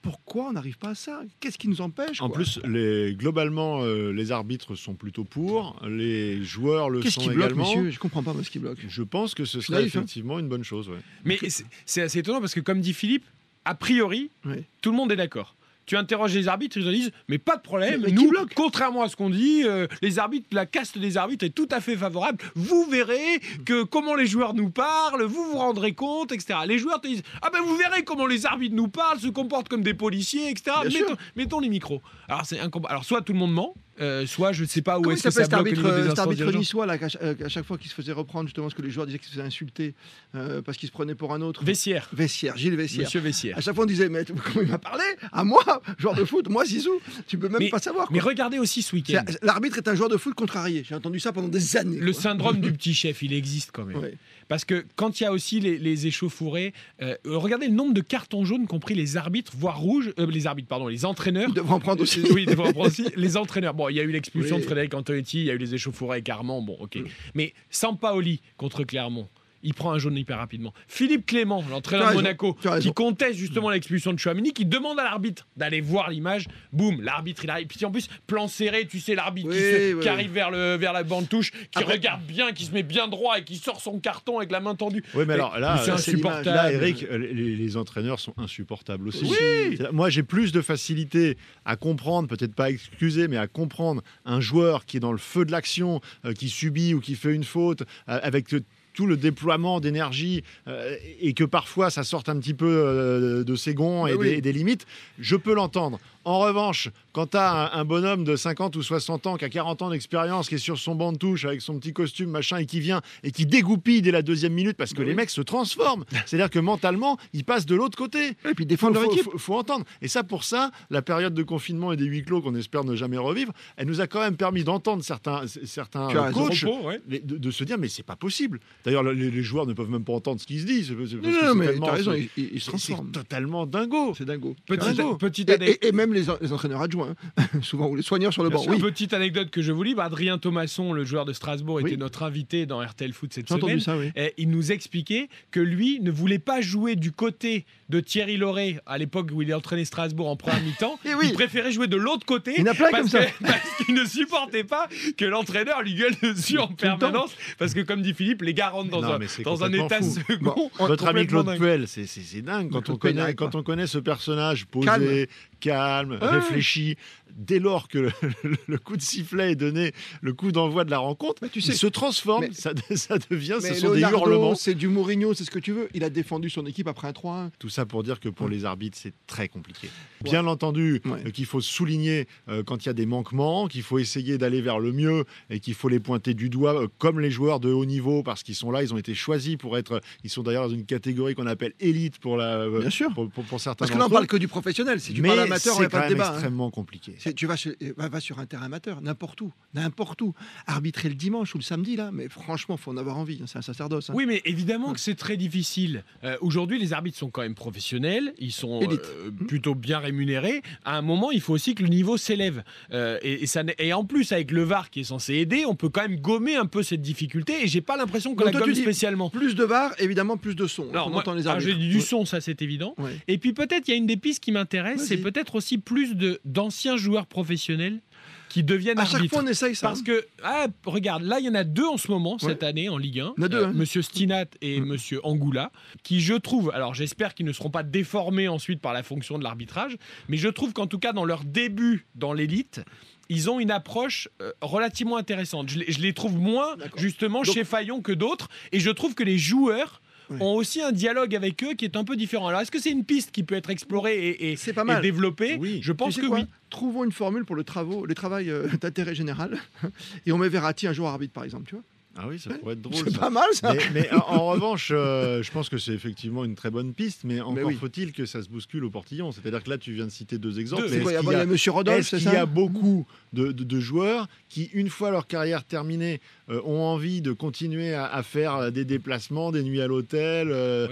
Pourquoi 0.00 0.48
on 0.48 0.52
n'arrive 0.52 0.78
pas 0.78 0.90
à 0.90 0.94
ça? 0.96 1.22
Qu'est-ce 1.38 1.58
qui 1.58 1.68
nous 1.68 1.80
empêche 1.80 2.20
En 2.20 2.28
quoi 2.28 2.36
plus, 2.36 2.58
les, 2.64 3.14
globalement, 3.14 3.82
euh, 3.84 4.10
les 4.12 4.32
arbitres 4.32 4.74
sont 4.74 4.94
plutôt 4.94 5.22
pour, 5.24 5.80
les 5.88 6.42
joueurs 6.42 6.90
le 6.90 7.02
sont 7.02 7.20
qui 7.20 7.28
bloque, 7.28 7.50
également. 7.50 7.64
monsieur? 7.76 7.90
Je 7.90 7.98
comprends 8.00 8.22
pas 8.24 8.32
moi 8.32 8.42
ce 8.42 8.50
qui 8.50 8.58
bloque. 8.58 8.78
Je 8.88 9.02
pense 9.02 9.34
que 9.34 9.44
ce 9.44 9.60
serait 9.60 9.78
naïf, 9.82 9.94
hein. 9.94 10.00
effectivement 10.00 10.38
une 10.40 10.48
bonne 10.48 10.64
chose. 10.64 10.88
ouais. 10.88 10.96
Mais 11.24 11.38
c'est- 11.48 11.66
c'est 11.86 12.02
assez 12.02 12.18
étonnant 12.18 12.40
parce 12.40 12.54
que, 12.54 12.60
comme 12.60 12.80
dit 12.80 12.94
Philippe, 12.94 13.24
a 13.64 13.76
priori, 13.76 14.30
Oui. 14.44 14.64
tout 14.80 14.90
le 14.90 14.96
monde 14.96 15.12
est 15.12 15.16
d'accord. 15.16 15.54
Tu 15.86 15.96
interroges 15.96 16.34
les 16.34 16.48
arbitres, 16.48 16.76
ils 16.76 16.84
te 16.84 16.90
disent 16.90 17.12
mais 17.28 17.38
pas 17.38 17.56
de 17.56 17.62
problème. 17.62 18.02
Mais- 18.04 18.12
nous, 18.12 18.30
contrairement 18.54 19.02
à 19.02 19.08
ce 19.08 19.16
qu'on 19.16 19.30
dit, 19.30 19.62
euh, 19.64 19.86
les 20.00 20.18
arbitres, 20.18 20.46
la 20.52 20.66
caste 20.66 20.98
des 20.98 21.16
arbitres 21.16 21.44
est 21.44 21.50
tout 21.50 21.68
à 21.70 21.80
fait 21.80 21.96
favorable. 21.96 22.38
Vous 22.54 22.86
verrez 22.90 23.40
que 23.64 23.82
comment 23.82 24.14
les 24.14 24.26
joueurs 24.26 24.54
nous 24.54 24.70
parlent, 24.70 25.22
vous 25.24 25.44
vous 25.52 25.58
rendrez 25.58 25.92
compte, 25.92 26.32
etc. 26.32 26.60
Les 26.66 26.78
joueurs 26.78 27.00
te 27.00 27.08
disent 27.08 27.22
ah 27.42 27.50
ben 27.52 27.60
vous 27.60 27.76
verrez 27.76 28.04
comment 28.04 28.26
les 28.26 28.46
arbitres 28.46 28.74
nous 28.74 28.88
parlent, 28.88 29.18
se 29.18 29.28
comportent 29.28 29.68
comme 29.68 29.82
des 29.82 29.94
policiers, 29.94 30.50
etc. 30.50 30.76
Mettons, 30.84 31.16
mettons 31.36 31.60
les 31.60 31.68
micros. 31.68 32.00
Alors 32.28 32.46
c'est 32.46 32.60
Alors 32.88 33.04
soit 33.04 33.22
tout 33.22 33.32
le 33.32 33.38
monde 33.38 33.52
ment, 33.52 33.74
euh, 34.00 34.26
soit 34.26 34.52
je 34.52 34.62
ne 34.62 34.68
sais 34.68 34.82
pas 34.82 34.98
où 34.98 35.10
est-ce 35.10 35.22
que 35.24 35.30
ça 35.30 35.42
cet 35.42 35.50
bloque 35.50 35.58
arbitre, 35.66 35.82
des 35.82 35.88
euh, 35.88 36.08
cet 36.10 36.18
arbitre 36.18 36.50
niçois 36.52 36.86
là, 36.86 36.98
ch- 36.98 37.18
euh, 37.22 37.34
chaque 37.48 37.64
fois 37.64 37.76
qu'il 37.78 37.90
se 37.90 37.94
faisait 37.94 38.12
reprendre 38.12 38.46
justement 38.46 38.70
ce 38.70 38.74
que 38.74 38.82
les 38.82 38.90
joueurs 38.90 39.06
disaient 39.06 39.18
qu'il 39.18 39.28
se 39.28 39.32
faisait 39.34 39.42
insulter 39.46 39.94
euh, 40.34 40.62
parce 40.62 40.78
qu'il 40.78 40.86
se 40.88 40.92
prenait 40.92 41.14
pour 41.14 41.34
un 41.34 41.40
autre 41.42 41.62
Vessière. 41.64 42.08
Vessière, 42.12 42.56
Gilles 42.56 42.76
Vessière. 42.76 43.04
Monsieur 43.04 43.20
Vessière. 43.20 43.58
À 43.58 43.60
chaque 43.60 43.74
fois 43.74 43.84
on 43.84 43.86
disait 43.86 44.08
mais 44.08 44.24
comment 44.24 44.62
il 44.62 44.68
m'a 44.68 44.78
parlé? 44.78 45.04
À 45.30 45.44
moi, 45.44 45.62
joueur 45.98 46.14
de 46.14 46.24
foot, 46.24 46.48
moi 46.48 46.64
Zizou, 46.64 47.00
tu 47.26 47.36
peux 47.38 47.48
même 47.48 47.58
Mais- 47.60 47.68
pas 47.70 47.78
savoir. 47.78 48.06
quoi. 48.08 48.14
Mais 48.14 48.20
regardez 48.20 48.58
aussi 48.58 48.82
ce 48.82 48.94
week-end. 48.94 49.24
L'arbitre 49.42 49.78
est 49.78 49.88
un 49.88 49.94
joueur 49.94 50.08
de 50.08 50.16
foot 50.16 50.34
contrarié. 50.34 50.84
J'ai 50.88 50.94
entendu 50.94 51.20
ça 51.20 51.32
pendant 51.32 51.48
des 51.48 51.76
années. 51.76 51.98
Le 51.98 52.12
quoi. 52.12 52.20
syndrome 52.22 52.60
du 52.60 52.72
petit 52.72 52.94
chef, 52.94 53.22
il 53.22 53.32
existe 53.32 53.70
quand 53.72 53.84
même. 53.84 53.98
Ouais. 53.98 54.14
Parce 54.48 54.64
que 54.64 54.84
quand 54.96 55.18
il 55.20 55.22
y 55.22 55.26
a 55.26 55.32
aussi 55.32 55.60
les, 55.60 55.78
les 55.78 56.06
échauffourées, 56.06 56.74
euh, 57.00 57.14
regardez 57.24 57.68
le 57.68 57.72
nombre 57.74 57.94
de 57.94 58.00
cartons 58.02 58.44
jaunes 58.44 58.66
qu'ont 58.66 58.80
pris 58.80 58.94
les 58.94 59.16
arbitres, 59.16 59.52
voire 59.56 59.78
rouges, 59.78 60.12
euh, 60.18 60.26
les 60.30 60.46
arbitres, 60.46 60.68
pardon, 60.68 60.88
les 60.88 61.04
entraîneurs. 61.06 61.46
Il 61.48 61.54
devrait 61.54 61.72
en 61.74 61.80
prendre 61.80 62.02
aussi. 62.02 62.20
oui, 62.34 62.42
il 62.46 62.50
devrait 62.50 62.68
en 62.68 62.72
prendre 62.72 62.88
aussi. 62.88 63.06
Les 63.16 63.36
entraîneurs. 63.36 63.72
Bon, 63.74 63.81
il 63.90 63.96
y 63.96 64.00
a 64.00 64.02
eu 64.02 64.10
l'expulsion 64.10 64.56
Oui. 64.56 64.62
de 64.62 64.66
Frédéric 64.66 64.94
Antonetti, 64.94 65.40
il 65.40 65.46
y 65.46 65.50
a 65.50 65.54
eu 65.54 65.58
les 65.58 65.74
échauffourées 65.74 66.16
avec 66.16 66.28
Armand, 66.28 66.62
bon, 66.62 66.76
ok. 66.80 66.96
Mm. 66.96 67.04
Mais 67.34 67.54
Sampaoli 67.70 68.40
contre 68.56 68.84
Clermont. 68.84 69.28
Il 69.62 69.74
prend 69.74 69.92
un 69.92 69.98
jaune 69.98 70.16
hyper 70.16 70.38
rapidement. 70.38 70.72
Philippe 70.88 71.26
Clément, 71.26 71.62
l'entraîneur 71.70 72.10
de 72.10 72.14
Monaco, 72.14 72.56
qui 72.80 72.92
conteste 72.92 73.38
justement 73.38 73.70
l'expulsion 73.70 74.12
de 74.12 74.18
Chouamini, 74.18 74.52
qui 74.52 74.64
demande 74.66 74.98
à 74.98 75.04
l'arbitre 75.04 75.46
d'aller 75.56 75.80
voir 75.80 76.10
l'image. 76.10 76.46
Boum, 76.72 77.00
l'arbitre 77.00 77.44
il 77.44 77.50
arrive. 77.50 77.66
Puis 77.68 77.84
en 77.84 77.90
plus, 77.90 78.08
plan 78.26 78.48
serré, 78.48 78.86
tu 78.86 78.98
sais, 79.00 79.14
l'arbitre 79.14 79.50
qui, 79.50 79.56
Oui, 79.56 79.62
se- 79.62 79.94
oui. 79.94 80.00
qui 80.02 80.08
arrive 80.08 80.32
vers, 80.32 80.50
le, 80.50 80.76
vers 80.76 80.92
la 80.92 81.02
bande 81.04 81.28
touche, 81.28 81.50
qui 81.52 81.78
Après- 81.78 81.92
regarde 81.94 82.22
bien, 82.22 82.52
qui 82.52 82.64
se 82.64 82.72
met 82.72 82.82
bien 82.82 83.06
droit 83.08 83.38
et 83.38 83.44
qui 83.44 83.56
sort 83.56 83.80
son 83.80 84.00
carton 84.00 84.38
avec 84.38 84.50
la 84.50 84.60
main 84.60 84.74
tendue. 84.74 85.04
Oui, 85.14 85.24
mais 85.26 85.34
alors 85.34 85.58
là, 85.58 85.80
c'est 85.84 85.90
insupportable. 85.92 86.44
Là, 86.46 86.72
Eric, 86.72 87.04
euh, 87.10 87.18
les, 87.18 87.54
les 87.56 87.76
entraîneurs 87.76 88.18
sont 88.20 88.34
insupportables 88.38 89.06
aussi. 89.08 89.24
Oui. 89.24 89.78
Moi, 89.92 90.10
j'ai 90.10 90.22
plus 90.22 90.52
de 90.52 90.60
facilité 90.60 91.36
à 91.64 91.76
comprendre, 91.76 92.28
peut-être 92.28 92.54
pas 92.54 92.70
excuser, 92.70 93.28
mais 93.28 93.36
à 93.36 93.46
comprendre 93.46 94.02
un 94.24 94.40
joueur 94.40 94.86
qui 94.86 94.96
est 94.96 95.00
dans 95.00 95.12
le 95.12 95.18
feu 95.18 95.44
de 95.44 95.52
l'action, 95.52 96.00
euh, 96.24 96.32
qui 96.32 96.48
subit 96.48 96.94
ou 96.94 97.00
qui 97.00 97.14
fait 97.14 97.32
une 97.32 97.44
faute, 97.44 97.82
euh, 97.82 98.18
avec 98.22 98.52
euh, 98.54 98.62
tout 98.92 99.06
le 99.06 99.16
déploiement 99.16 99.80
d'énergie 99.80 100.44
euh, 100.68 100.96
et 101.20 101.32
que 101.34 101.44
parfois 101.44 101.90
ça 101.90 102.04
sorte 102.04 102.28
un 102.28 102.38
petit 102.38 102.54
peu 102.54 102.66
euh, 102.68 103.44
de 103.44 103.56
ses 103.56 103.74
gonds 103.74 104.06
et, 104.06 104.40
des 104.40 104.52
limites, 104.52 104.86
je 105.18 105.36
peux 105.36 105.54
l'entendre. 105.54 105.98
En 106.24 106.38
revanche, 106.38 106.88
quand 107.12 107.26
tu 107.32 107.36
as 107.36 107.74
un, 107.74 107.80
un 107.80 107.84
bonhomme 107.84 108.24
de 108.24 108.36
50 108.36 108.76
ou 108.76 108.82
60 108.82 109.26
ans 109.26 109.36
qui 109.36 109.44
a 109.44 109.48
40 109.48 109.82
ans 109.82 109.90
d'expérience, 109.90 110.48
qui 110.48 110.54
est 110.54 110.58
sur 110.58 110.78
son 110.78 110.94
banc 110.94 111.12
de 111.12 111.18
touche 111.18 111.44
avec 111.44 111.60
son 111.60 111.78
petit 111.78 111.92
costume, 111.92 112.30
machin, 112.30 112.58
et 112.58 112.66
qui 112.66 112.80
vient 112.80 113.00
et 113.24 113.32
qui 113.32 113.44
dégoupille 113.44 114.02
dès 114.02 114.12
la 114.12 114.22
deuxième 114.22 114.52
minute 114.52 114.76
parce 114.76 114.92
que 114.92 115.00
Oui. 115.00 115.06
les 115.08 115.14
mecs 115.14 115.30
se 115.30 115.40
transforment. 115.40 116.04
C'est-à-dire 116.26 116.48
que 116.50 116.58
mentalement, 116.58 117.18
ils 117.32 117.44
passent 117.44 117.66
de 117.66 117.74
l'autre 117.74 117.98
côté. 117.98 118.36
Et 118.48 118.54
puis 118.54 118.66
défendre 118.66 118.94
leur 118.94 119.04
faut- 119.04 119.12
équipe. 119.12 119.24
faut- 119.24 119.38
faut 119.38 119.54
entendre. 119.56 119.84
Et 120.00 120.08
ça, 120.08 120.22
pour 120.22 120.44
ça, 120.44 120.70
la 120.90 121.02
période 121.02 121.34
de 121.34 121.42
confinement 121.42 121.92
et 121.92 121.96
des 121.96 122.04
huis 122.04 122.22
clos 122.22 122.40
qu'on 122.40 122.54
espère 122.54 122.84
ne 122.84 122.94
jamais 122.94 123.18
revivre, 123.18 123.52
elle 123.76 123.88
nous 123.88 124.00
a 124.00 124.06
quand 124.06 124.20
même 124.20 124.36
permis 124.36 124.62
d'entendre 124.64 125.02
certains, 125.02 125.42
certains 125.64 126.08
as 126.08 126.30
coachs 126.32 126.60
Repos, 126.60 126.86
ouais. 126.86 127.00
les- 127.08 127.20
de, 127.20 127.36
de 127.36 127.50
se 127.50 127.64
dire 127.64 127.78
mais 127.78 127.88
c'est 127.88 128.02
pas 128.04 128.16
possible. 128.16 128.60
D'ailleurs, 128.84 129.02
les, 129.02 129.30
les 129.30 129.42
joueurs 129.42 129.66
ne 129.66 129.72
peuvent 129.72 129.90
même 129.90 130.04
pas 130.04 130.12
entendre 130.12 130.40
ce 130.40 130.46
qui 130.46 130.60
se 130.60 130.66
dit. 130.66 130.84
c'est- 130.84 130.94
c'est- 131.06 131.16
Non, 131.16 131.48
non, 131.48 131.54
mais 131.56 131.74
t'as 131.78 131.92
raison, 131.92 132.12
c'est- 132.12 132.28
il, 132.36 132.44
il- 132.44 132.50
il 132.54 132.60
se 132.60 132.64
c'est- 132.66 132.70
transforme. 132.70 133.10
C'est 133.12 133.20
totalement 133.20 133.66
dingo. 133.66 134.14
C'est 134.16 134.24
dingo. 134.24 134.54
Petite, 134.66 134.96
Dingo. 134.96 135.16
petite 135.16 135.50
anecdote. 135.50 135.78
et- 135.82 135.88
et 135.88 135.92
même 135.92 136.11
les, 136.12 136.30
en- 136.30 136.36
les 136.40 136.52
entraîneurs 136.52 136.80
adjoints, 136.82 137.14
hein. 137.36 137.42
souvent, 137.62 137.88
ou 137.88 137.96
les 137.96 138.02
soigneurs 138.02 138.32
sur 138.32 138.42
le 138.42 138.48
Bien 138.48 138.58
banc. 138.58 138.62
sûr. 138.64 138.72
Oui, 138.72 138.78
Petite 138.80 139.12
anecdote 139.14 139.50
que 139.50 139.62
je 139.62 139.72
vous 139.72 139.82
livre, 139.82 140.00
Adrien 140.00 140.38
Thomasson, 140.38 140.92
le 140.92 141.04
joueur 141.04 141.24
de 141.24 141.32
Strasbourg, 141.32 141.76
Oui. 141.82 141.90
était 141.90 141.96
notre 141.96 142.22
invité 142.22 142.66
dans 142.66 142.80
RTL 142.82 143.12
Foot 143.12 143.32
cette 143.32 143.48
semaine. 143.48 143.80
ça, 143.80 143.96
oui. 143.96 144.10
Et 144.16 144.34
il 144.38 144.50
nous 144.50 144.72
expliquait 144.72 145.28
que 145.50 145.60
lui 145.60 146.00
ne 146.00 146.10
voulait 146.10 146.38
pas 146.38 146.60
jouer 146.60 146.96
du 146.96 147.12
côté 147.12 147.64
de 147.88 148.00
Thierry 148.00 148.36
Lauré 148.36 148.78
à 148.86 148.96
l'époque 148.98 149.30
où 149.32 149.42
il 149.42 149.54
entraînait 149.54 149.84
Strasbourg 149.84 150.28
en 150.28 150.36
première 150.36 150.60
mi-temps. 150.62 150.98
Eh 151.04 151.14
oui. 151.14 151.26
Il 151.28 151.32
préférait 151.34 151.72
jouer 151.72 151.86
de 151.88 151.96
l'autre 151.96 152.24
côté 152.26 152.54
Il 152.56 152.64
y 152.64 152.68
en 152.68 152.72
a 152.72 152.74
plein 152.74 152.88
parce 152.90 153.12
qu'il 153.86 153.94
ne 153.94 154.04
supportait 154.04 154.64
pas 154.64 154.88
que 155.16 155.24
l'entraîneur 155.24 155.82
lui 155.82 155.94
gueule 155.94 156.14
dessus 156.22 156.58
en 156.58 156.68
permanence. 156.68 157.32
Parce 157.58 157.74
que 157.74 157.80
comme 157.80 158.02
dit 158.02 158.14
Philippe, 158.14 158.42
les 158.42 158.54
gars 158.54 158.70
rentrent 158.70 158.90
dans, 158.90 159.02
Non, 159.02 159.14
un, 159.14 159.42
dans 159.42 159.64
un 159.64 159.72
état 159.72 159.98
fou. 160.00 160.10
second. 160.28 160.70
Bon, 160.78 161.06
ami 161.06 161.26
Claude 161.26 161.46
dingue. 161.46 161.58
Puel, 161.58 161.88
c'est 161.88 162.06
c'est- 162.06 162.22
c'est 162.22 162.42
dingue 162.42 162.70
quand, 162.70 162.88
on 162.90 162.96
connaît, 162.96 163.34
quand 163.34 163.54
on 163.54 163.62
connaît 163.62 163.86
ce 163.86 163.98
personnage 163.98 164.66
posé, 164.66 165.28
Calme. 165.62 166.18
réfléchi. 166.20 166.96
Dès 167.34 167.58
lors 167.60 167.88
que 167.88 167.98
le, 168.44 168.56
le 168.66 168.78
coup 168.78 168.94
de 168.94 169.00
sifflet 169.00 169.52
est 169.52 169.56
donné, 169.56 169.92
le 170.20 170.34
coup 170.34 170.52
d'envoi 170.52 170.84
de 170.84 170.90
la 170.90 170.98
rencontre, 170.98 171.36
Mais 171.40 171.48
tu 171.48 171.62
sais- 171.62 171.72
il 171.72 171.78
se 171.78 171.86
transforme, 171.86 172.42
mais- 172.46 172.52
ça, 172.52 172.72
ça 172.94 173.16
devient, 173.30 173.56
ce 173.62 173.72
sont 173.72 173.94
des 173.94 174.00
hurlements. 174.02 174.54
c'est 174.54 174.74
du 174.74 174.88
Mourinho, 174.88 175.32
c'est 175.32 175.44
ce 175.44 175.50
que 175.50 175.58
tu 175.58 175.72
veux. 175.72 175.88
Il 175.94 176.04
a 176.04 176.10
défendu 176.10 176.50
son 176.50 176.66
équipe 176.66 176.88
après 176.88 177.08
un 177.08 177.12
3-1. 177.12 177.48
Tout 177.58 177.70
ça 177.70 177.86
pour 177.86 178.02
dire 178.02 178.20
que 178.20 178.28
pour 178.28 178.46
Ouais. 178.48 178.52
les 178.52 178.64
arbitres, 178.66 178.98
c'est 179.00 179.14
très 179.26 179.48
compliqué. 179.48 179.88
Bien 180.22 180.46
entendu, 180.46 181.00
Ouais. 181.06 181.22
euh, 181.26 181.30
qu'il 181.30 181.46
faut 181.46 181.62
souligner 181.62 182.26
euh, 182.50 182.62
quand 182.62 182.84
il 182.84 182.88
y 182.88 182.90
a 182.90 182.92
des 182.92 183.06
manquements, 183.06 183.66
qu'il 183.66 183.82
faut 183.82 183.98
essayer 183.98 184.36
d'aller 184.36 184.60
vers 184.60 184.78
le 184.78 184.92
mieux 184.92 185.24
et 185.48 185.58
qu'il 185.58 185.72
faut 185.74 185.88
les 185.88 186.00
pointer 186.00 186.34
du 186.34 186.50
doigt, 186.50 186.82
euh, 186.82 186.88
comme 186.98 187.18
les 187.18 187.30
joueurs 187.30 187.60
de 187.60 187.72
haut 187.72 187.86
niveau, 187.86 188.22
parce 188.22 188.42
qu'ils 188.42 188.56
sont 188.56 188.70
là, 188.70 188.82
ils 188.82 188.92
ont 188.92 188.98
été 188.98 189.14
choisis 189.14 189.56
pour 189.56 189.78
être. 189.78 190.02
Ils 190.22 190.28
sont 190.28 190.42
d'ailleurs 190.42 190.68
dans 190.68 190.74
une 190.74 190.84
catégorie 190.84 191.34
qu'on 191.34 191.46
appelle 191.46 191.72
élite 191.80 192.18
pour, 192.18 192.36
la, 192.36 192.58
euh, 192.58 192.80
Bien 192.80 192.90
sûr. 192.90 193.10
pour, 193.14 193.30
pour- 193.30 193.44
pour 193.44 193.58
certains 193.60 193.78
Parce 193.86 193.90
que 193.90 193.96
là, 193.96 194.02
on 194.04 194.08
d'entre 194.08 194.14
parle 194.16 194.26
que 194.26 194.36
du 194.36 194.48
professionnel. 194.48 195.00
Si 195.00 195.14
tu 195.14 195.22
Mais 195.22 195.28
parles 195.28 195.48
amateur, 195.52 195.74
on 195.74 195.76
c'est 195.78 195.82
n'a 195.84 195.88
pas 195.88 195.98
quand 196.00 196.04
de 196.04 196.08
même 196.10 196.18
débat. 196.18 196.28
hein. 196.28 196.32
extrêmement 196.34 196.70
compliqué. 196.70 197.14
Tu 197.36 197.46
vas, 197.46 197.56
chez- 197.56 197.76
va, 197.96 198.08
va 198.08 198.20
sur 198.20 198.38
un 198.38 198.46
terrain 198.46 198.66
amateur, 198.66 199.00
n'importe 199.00 199.40
où, 199.40 199.52
n'importe 199.74 200.20
où. 200.22 200.34
Arbitrer 200.66 201.08
le 201.08 201.14
dimanche 201.14 201.54
ou 201.54 201.58
le 201.58 201.62
samedi, 201.62 201.96
là, 201.96 202.10
mais 202.12 202.28
franchement, 202.28 202.76
faut 202.76 202.90
en 202.90 202.96
avoir 202.96 203.16
envie. 203.18 203.38
hein, 203.42 203.46
C'est 203.46 203.58
un 203.58 203.62
sacerdoce. 203.62 204.10
hein. 204.10 204.14
Oui, 204.16 204.26
mais 204.26 204.42
évidemment 204.44 204.92
que 204.92 205.00
c'est 205.00 205.14
très 205.14 205.36
difficile. 205.36 206.04
Euh, 206.24 206.36
Aujourd'hui, 206.40 206.78
les 206.78 206.92
arbitres 206.92 207.18
sont 207.18 207.30
quand 207.30 207.42
même 207.42 207.54
professionnels, 207.54 208.34
ils 208.38 208.52
sont 208.52 208.80
euh, 208.82 209.30
plutôt 209.46 209.74
bien 209.74 209.98
rémunérés. 209.98 210.62
À 210.84 210.96
un 210.96 211.02
moment, 211.02 211.30
il 211.30 211.40
faut 211.40 211.52
aussi 211.54 211.74
que 211.74 211.82
le 211.82 211.88
niveau 211.88 212.16
s'élève. 212.16 212.62
Euh, 212.92 213.18
et, 213.22 213.42
et 213.42 213.46
ça, 213.46 213.62
n'est- 213.62 213.76
et 213.78 213.92
en 213.92 214.04
plus, 214.04 214.32
avec 214.32 214.50
le 214.50 214.62
VAR 214.62 214.90
qui 214.90 215.00
est 215.00 215.04
censé 215.04 215.34
aider, 215.34 215.64
on 215.66 215.74
peut 215.74 215.88
quand 215.88 216.02
même 216.02 216.20
gommer 216.20 216.56
un 216.56 216.66
peu 216.66 216.82
cette 216.82 217.02
difficulté. 217.02 217.62
Et 217.62 217.66
j'ai 217.66 217.80
pas 217.80 217.96
l'impression 217.96 218.34
qu'on 218.34 218.44
la 218.44 218.52
gomme 218.52 218.74
spécialement. 218.74 219.30
Plus 219.30 219.54
de 219.54 219.64
VAR, 219.64 219.92
évidemment, 219.98 220.36
plus 220.36 220.54
de 220.54 220.66
son. 220.66 220.88
Alors, 220.90 221.06
on 221.08 221.10
moi, 221.10 221.20
entend 221.20 221.34
les 221.34 221.46
ah, 221.46 221.52
arbitres. 221.52 221.70
j'ai 221.70 221.76
dit 221.76 221.88
du 221.88 222.00
son, 222.00 222.24
ça 222.24 222.40
c'est 222.40 222.62
évident. 222.62 222.94
Ouais. 222.98 223.12
Et 223.28 223.38
puis 223.38 223.52
peut-être 223.52 223.88
il 223.88 223.90
y 223.90 223.94
a 223.94 223.96
une 223.96 224.06
des 224.06 224.16
pistes 224.16 224.42
qui 224.42 224.52
m'intéresse, 224.52 225.00
c'est 225.04 225.14
Vas-y. 225.16 225.22
Peut-être 225.42 225.56
aussi 225.56 225.78
plus 225.78 226.14
de 226.14 226.40
d'anciens 226.44 226.96
joueurs 226.96 227.26
professionnels 227.26 228.00
qui 228.48 228.62
deviennent 228.62 228.98
À 228.98 229.06
chaque 229.06 229.26
fois, 229.28 229.42
on 229.42 229.46
essaye 229.46 229.74
ça. 229.74 229.88
Parce 229.88 230.02
que, 230.02 230.26
ah, 230.44 230.66
regarde, 230.84 231.22
là, 231.22 231.40
il 231.40 231.46
y 231.46 231.48
en 231.48 231.54
a 231.54 231.64
deux 231.64 231.86
en 231.86 231.96
ce 231.96 232.10
moment, 232.10 232.38
cette 232.38 232.62
année, 232.62 232.90
en 232.90 232.98
Ligue 232.98 233.20
1. 233.20 233.32
Il 233.38 233.40
y 233.40 233.42
en 233.42 233.46
a 233.46 233.48
deux, 233.48 233.64
hein. 233.64 233.72
Monsieur 233.74 234.02
Stinat 234.02 234.44
et 234.60 234.78
Mm. 234.78 234.84
Monsieur 234.84 235.20
Angoula, 235.26 235.72
qui, 236.02 236.20
je 236.20 236.34
trouve, 236.34 236.70
alors 236.74 236.92
j'espère 236.94 237.34
qu'ils 237.34 237.46
ne 237.46 237.52
seront 237.52 237.70
pas 237.70 237.82
déformés 237.82 238.48
ensuite 238.48 238.80
par 238.82 238.92
la 238.92 239.02
fonction 239.02 239.38
de 239.38 239.44
l'arbitrage, 239.44 239.96
mais 240.28 240.36
je 240.36 240.48
trouve 240.48 240.74
qu'en 240.74 240.86
tout 240.86 240.98
cas, 240.98 241.14
dans 241.14 241.24
leur 241.24 241.44
début 241.44 242.06
dans 242.14 242.34
l'élite, 242.34 242.82
ils 243.30 243.48
ont 243.48 243.58
une 243.58 243.70
approche 243.70 244.28
euh, 244.42 244.52
relativement 244.60 245.16
intéressante. 245.16 245.70
Je 245.70 245.78
les, 245.78 246.12
trouve 246.12 246.36
moins, 246.36 246.76
justement, 246.98 247.42
Donc- 247.42 247.54
chez 247.54 247.64
Fayon 247.64 248.02
que 248.02 248.12
d'autres, 248.12 248.48
et 248.70 248.80
je 248.80 248.90
trouve 248.90 249.14
que 249.14 249.24
les 249.24 249.38
joueurs 249.38 250.02
Ouais. 250.32 250.42
ont 250.42 250.54
aussi 250.54 250.80
un 250.82 250.92
dialogue 250.92 251.34
avec 251.34 251.62
eux 251.64 251.74
qui 251.74 251.84
est 251.84 251.96
un 251.96 252.04
peu 252.04 252.16
différent. 252.16 252.48
Alors, 252.48 252.60
est-ce 252.60 252.70
que 252.70 252.80
c'est 252.80 252.90
une 252.90 253.04
piste 253.04 253.30
qui 253.30 253.42
peut 253.42 253.54
être 253.54 253.70
explorée 253.70 254.16
et, 254.28 254.52
et- 254.52 254.56
C'est 254.56 254.72
pas 254.72 254.82
et 254.82 254.86
mal. 254.86 255.02
développée? 255.02 255.56
Oui. 255.60 255.80
Je 255.82 255.92
pense 255.92 256.14
Tu 256.14 256.20
sais 256.20 256.26
que 256.26 256.32
oui. 256.32 256.46
Trouvons 256.70 257.04
une 257.04 257.12
formule 257.12 257.44
pour 257.44 257.54
le, 257.56 257.64
travaux, 257.64 258.06
le 258.06 258.14
travail 258.14 258.48
euh, 258.50 258.66
d'intérêt 258.80 259.14
général 259.14 259.58
et 260.26 260.32
on 260.32 260.38
met 260.38 260.48
Verratti 260.48 260.86
un 260.86 260.92
jour 260.92 261.06
arbitre, 261.08 261.32
par 261.34 261.44
exemple. 261.44 261.64
Tu 261.68 261.74
vois 261.74 261.84
Ah 262.16 262.26
oui, 262.28 262.38
ça 262.38 262.50
pourrait 262.50 262.74
être 262.74 262.82
drôle. 262.82 262.94
C'est 263.10 263.18
pas 263.18 263.30
mal, 263.30 263.46
ça. 263.52 263.72
Mais, 263.72 263.80
mais 263.94 264.10
en, 264.12 264.18
en 264.36 264.46
revanche, 264.48 264.90
euh, 264.94 265.42
je 265.42 265.50
pense 265.50 265.68
que 265.70 265.78
c'est 265.78 265.92
effectivement 265.92 266.44
une 266.44 266.54
très 266.54 266.70
bonne 266.70 266.92
piste, 266.92 267.22
mais 267.24 267.40
encore 267.40 267.64
oui. 267.64 267.74
faut-il 267.74 268.12
que 268.12 268.26
ça 268.26 268.42
se 268.42 268.48
bouscule 268.50 268.84
au 268.84 268.90
portillon. 268.90 269.32
C'est-à-dire 269.32 269.62
que 269.62 269.70
là, 269.70 269.78
tu 269.78 269.92
viens 269.94 270.04
de 270.06 270.10
citer 270.10 270.36
deux 270.38 270.60
exemples. 270.60 270.82
Deux. 270.82 270.88
mais 270.90 270.96
C'est 270.98 271.02
quoi, 271.02 271.12
Il 271.12 271.14
y 271.14 271.34
a, 271.34 271.38
y 271.38 271.40
a 271.42 271.46
Monsieur 271.46 271.70
Rodolphe, 271.72 272.00
Est-ce 272.00 272.10
c'est 272.10 272.16
qu'il 272.18 272.26
ça 272.28 272.34
y 272.34 272.36
a 272.36 272.44
beaucoup 272.46 273.06
de, 273.32 273.52
de- 273.52 273.64
de 273.64 273.80
joueurs 273.80 274.28
qui, 274.50 274.64
une 274.74 274.90
fois 274.90 275.10
leur 275.10 275.26
carrière 275.26 275.64
terminée, 275.64 276.20
euh, 276.50 276.60
ont 276.66 276.82
envie 276.82 277.22
de 277.22 277.32
continuer 277.32 277.94
à, 277.94 278.04
à 278.06 278.22
faire 278.22 278.70
des 278.70 278.84
déplacements, 278.84 279.50
des 279.50 279.62
nuits 279.62 279.80
à 279.80 279.86
l'hôtel 279.86 280.48
euh, 280.50 280.88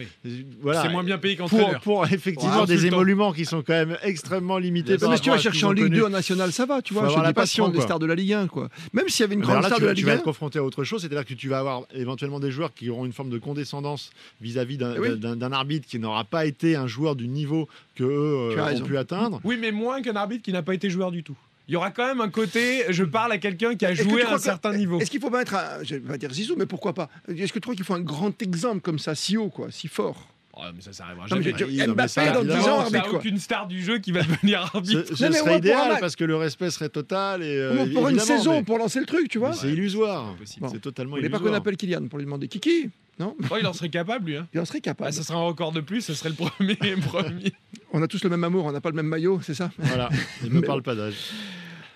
voilà, 0.62 0.83
C'est 0.83 0.89
moins 0.89 1.05
bien 1.05 1.19
payé 1.19 1.37
pour, 1.37 1.50
qu'entraîneur. 1.50 1.81
pour 1.83 2.07
effectivement 2.07 2.65
des 2.65 2.87
émoluments 2.87 3.33
qui 3.33 3.45
sont 3.45 3.62
quand 3.62 3.73
même 3.75 3.97
extrêmement 4.03 4.59
limités. 4.59 4.97
Mais 5.00 5.17
si 5.17 5.23
tu 5.23 5.31
vas 5.31 5.39
chercher 5.39 5.67
en 5.67 5.73
Ligue 5.73 5.85
connu. 5.85 5.97
2 5.99 6.05
en 6.07 6.11
national, 6.11 6.53
ça 6.53 6.67
va, 6.67 6.81
tu 6.83 6.95
vois. 6.95 7.09
Je 7.09 7.21
la 7.21 7.33
passion, 7.33 7.71
quoi. 7.71 7.83
stars 7.83 7.99
de 7.99 8.07
la 8.07 8.15
Ligue 8.15 8.33
1, 8.33 8.47
quoi. 8.47 8.69
Même 8.93 9.09
s'il 9.09 9.23
y 9.23 9.25
avait 9.25 9.35
une 9.35 9.41
grande 9.43 9.65
star 9.65 9.77
tu, 9.77 9.81
de 9.83 9.87
vas- 9.87 9.91
la 9.91 9.95
tu 9.95 9.99
Ligue 10.00 10.07
vas 10.07 10.12
1. 10.12 10.17
être 10.17 10.23
confronté 10.25 10.59
à 10.59 10.65
autre 10.65 10.85
chose, 10.85 11.05
c'est-à-dire 11.11 11.26
que 11.29 11.35
tu 11.35 11.49
vas 11.49 11.59
avoir 11.59 11.83
éventuellement 11.93 12.38
des 12.38 12.52
joueurs 12.52 12.73
qui 12.73 12.88
auront 12.88 13.05
une 13.05 13.12
forme 13.12 13.31
de 13.31 13.38
condescendance 13.38 14.11
vis-à-vis 14.40 14.76
d'un 14.79 14.97
oui. 14.97 15.19
d'un- 15.19 15.35
d'un 15.35 15.50
arbitre 15.52 15.88
qui 15.88 15.99
n'aura 15.99 16.23
pas 16.25 16.47
été 16.47 16.76
un 16.76 16.87
joueur 16.87 17.17
du 17.17 17.26
niveau 17.26 17.69
que 17.97 18.05
eux 18.05 18.57
euh, 18.57 18.75
ont 18.76 18.81
pu 18.85 18.97
atteindre. 18.97 19.40
Oui, 19.43 19.57
mais 19.61 19.73
moins 19.73 20.02
qu'un 20.02 20.14
arbitre 20.14 20.43
qui 20.45 20.52
n'a 20.52 20.62
pas 20.62 20.73
été 20.75 20.88
joueur 20.88 21.11
du 21.11 21.25
tout. 21.25 21.37
Il 21.67 21.73
y 21.75 21.76
aura 21.76 21.90
quand 21.90 22.07
même 22.07 22.21
un 22.21 22.31
côté, 22.31 22.85
je 22.90 23.02
parle 23.05 23.33
à 23.33 23.38
quelqu'un 23.38 23.75
qui 23.76 23.87
a 23.87 23.95
joué 23.95 24.23
à 24.23 24.31
un 24.33 24.37
que- 24.37 24.43
certain 24.43 24.73
niveau. 24.76 25.00
Est-ce 25.00 25.11
qu'il 25.11 25.21
faut 25.21 25.31
pas 25.31 25.43
être, 25.43 25.55
un, 25.55 25.83
je 25.83 25.97
vais 25.97 26.00
pas 26.00 26.17
dire 26.19 26.33
Zizou, 26.33 26.55
mais 26.57 26.67
pourquoi 26.67 26.93
pas? 26.95 27.09
Est-ce 27.29 27.52
que 27.52 27.59
tu 27.59 27.61
crois 27.61 27.75
qu'il 27.75 27.85
faut 27.85 27.95
un 27.95 28.00
grand 28.00 28.40
exemple 28.43 28.81
comme 28.81 28.99
ça, 29.00 29.14
si 29.17 29.37
haut, 29.37 29.49
quoi, 29.50 29.71
si 29.71 29.88
fort? 29.88 30.29
Oh, 30.62 30.67
mais 30.75 30.83
ça, 30.83 30.93
ça 30.93 31.05
arrivera 31.07 31.26
Non, 31.31 31.37
mais 31.37 31.43
jamais. 31.57 31.87
non, 31.87 31.95
Mbappé 31.95 32.33
dans 32.33 32.43
10 32.45 32.50
évidemment, 32.50 32.76
ans, 32.79 32.81
ça- 32.83 32.87
Il 32.88 32.93
n'y 32.93 32.97
arbitre 32.99 33.14
aucune 33.14 33.38
star 33.38 33.67
du 33.67 33.83
jeu 33.83 33.99
qui 33.99 34.12
va 34.12 34.23
devenir 34.23 34.69
Ce, 34.73 34.76
arbitre. 34.76 35.05
ce 35.07 35.12
Non, 35.12 35.17
mais 35.19 35.26
on 35.26 35.31
va 35.31 35.38
serait 35.38 35.55
un 35.55 35.59
idéal 35.59 35.97
parce 36.00 36.17
que 36.17 36.25
le 36.25 36.37
respect 36.37 36.71
serait 36.71 36.88
total. 36.90 37.43
Et, 37.43 37.47
euh, 37.57 37.87
Pour 37.95 38.09
une 38.09 38.19
saison, 38.19 38.59
mais- 38.59 38.62
pour 38.62 38.79
lancer 38.79 39.00
le 39.00 39.07
truc, 39.07 39.29
tu 39.29 39.38
vois. 39.38 39.52
C'est 39.55 39.69
illusoire. 39.73 40.29
Impossible. 40.29 40.67
Bon. 40.67 40.73
C'est 40.73 40.81
totalement 40.81 41.17
voulez 41.17 41.29
pas 41.29 41.38
qu'on 41.38 41.45
illusoire. 41.45 41.61
appelle 41.61 41.76
Kylian 41.76 42.07
pour 42.09 42.19
lui 42.19 42.25
demander 42.26 42.49
Kiki 42.49 42.90
Non 43.19 43.37
Oh, 43.50 43.57
il 43.59 43.67
en 43.67 43.73
serait 43.73 43.88
capable, 43.90 44.26
lui. 44.31 44.37
hein. 44.37 44.47
Il 44.55 44.61
en 44.61 44.64
serait 44.64 44.81
capable. 44.81 45.09
Ah, 45.09 45.12
ça 45.12 45.23
serait 45.23 45.38
un 45.38 45.43
record 45.43 45.73
de 45.73 45.81
plus, 45.81 46.00
ça 46.02 46.14
serait 46.14 46.31
le 46.31 46.35
premier. 46.35 46.76
premier. 47.02 47.52
On 47.93 48.02
a 48.02 48.07
tous 48.07 48.23
le 48.25 48.31
même 48.31 48.45
amour, 48.45 48.64
on 48.67 48.73
n'a 48.73 48.81
pas 48.81 48.90
le 48.90 48.97
même 48.97 49.07
maillot, 49.07 49.40
c'est 49.43 49.55
ça 49.55 49.71
Voilà, 49.79 50.09
il 50.45 50.50
me 50.50 50.61
parle 50.62 50.83
pas 50.83 50.95
d'âge. 50.95 51.14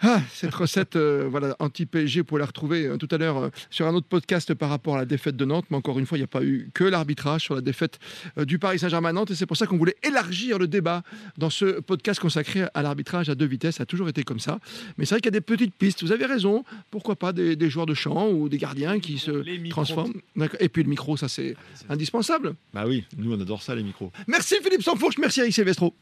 Ah, 0.03 0.21
cette 0.33 0.55
recette 0.55 0.97
euh, 0.97 1.27
voilà, 1.31 1.57
anti-PSG, 1.59 2.21
vous 2.21 2.25
pouvez 2.25 2.41
la 2.41 2.47
retrouver 2.47 2.87
euh, 2.87 2.97
tout 2.97 3.09
à 3.11 3.19
l'heure 3.19 3.39
euh, 3.39 3.49
sur 3.71 3.87
un 3.87 3.95
autre 3.95 4.07
podcast 4.07 4.53
par 4.55 4.69
rapport 4.69 4.97
à 4.97 4.99
la 4.99 5.05
défaite 5.05 5.37
de 5.37 5.45
Nantes. 5.45 5.67
Mais 5.71 5.77
encore 5.77 5.99
une 5.99 6.07
fois, 6.07 6.19
il 6.19 6.21
n'y 6.21 6.25
a 6.25 6.29
pas 6.29 6.43
eu 6.43 6.71
que 6.75 6.85
l'arbitrage 6.85 7.43
sur 7.43 7.55
la 7.55 7.61
défaite 7.61 7.99
euh, 8.39 8.45
du 8.45 8.59
Paris 8.59 8.79
Saint-Germain 8.79 9.11
à 9.11 9.13
Nantes. 9.13 9.31
Et 9.31 9.35
c'est 9.35 9.47
pour 9.47 9.57
ça 9.57 9.67
qu'on 9.67 9.77
voulait 9.79 9.97
élargir 10.03 10.59
le 10.59 10.67
débat 10.67 11.03
dans 11.39 11.51
ce 11.51 11.81
podcast 11.81 12.21
consacré 12.21 12.65
à 12.75 12.83
l'arbitrage 12.83 13.29
à 13.29 13.35
deux 13.35 13.47
vitesses. 13.47 13.77
Ça 13.77 13.85
a 13.85 13.87
toujours 13.87 14.09
été 14.09 14.23
comme 14.23 14.41
ça. 14.41 14.59
Mais 14.99 15.05
c'est 15.05 15.15
vrai 15.15 15.21
qu'il 15.21 15.33
y 15.33 15.37
a 15.37 15.39
des 15.39 15.41
petites 15.41 15.75
pistes. 15.75 16.03
Vous 16.03 16.13
avez 16.13 16.27
raison. 16.27 16.65
Pourquoi 16.91 17.17
pas 17.17 17.33
des, 17.33 17.57
des 17.57 17.71
joueurs 17.71 17.87
de 17.87 17.95
champ 17.95 18.29
ou 18.29 18.49
des 18.49 18.59
gardiens 18.59 19.01
qui 19.01 19.19
se 19.19 19.31
Les 19.31 19.69
transforment. 19.69 20.15
Et 20.61 20.69
puis 20.69 20.83
le 20.83 20.89
micro, 20.89 21.17
ça 21.17 21.29
c'est 21.29 21.57
indispensable. 21.89 22.55
Bah 22.73 22.85
oui, 22.87 23.05
nous 23.17 23.33
on 23.33 23.41
adore 23.41 23.63
ça 23.63 23.75
les 23.75 23.83
micros. 23.83 24.13
Merci 24.27 24.57
Philippe 24.63 24.83
Sanfourche, 24.83 25.19
merci 25.19 25.41
Eric 25.41 25.55
Silvestro. 25.55 25.95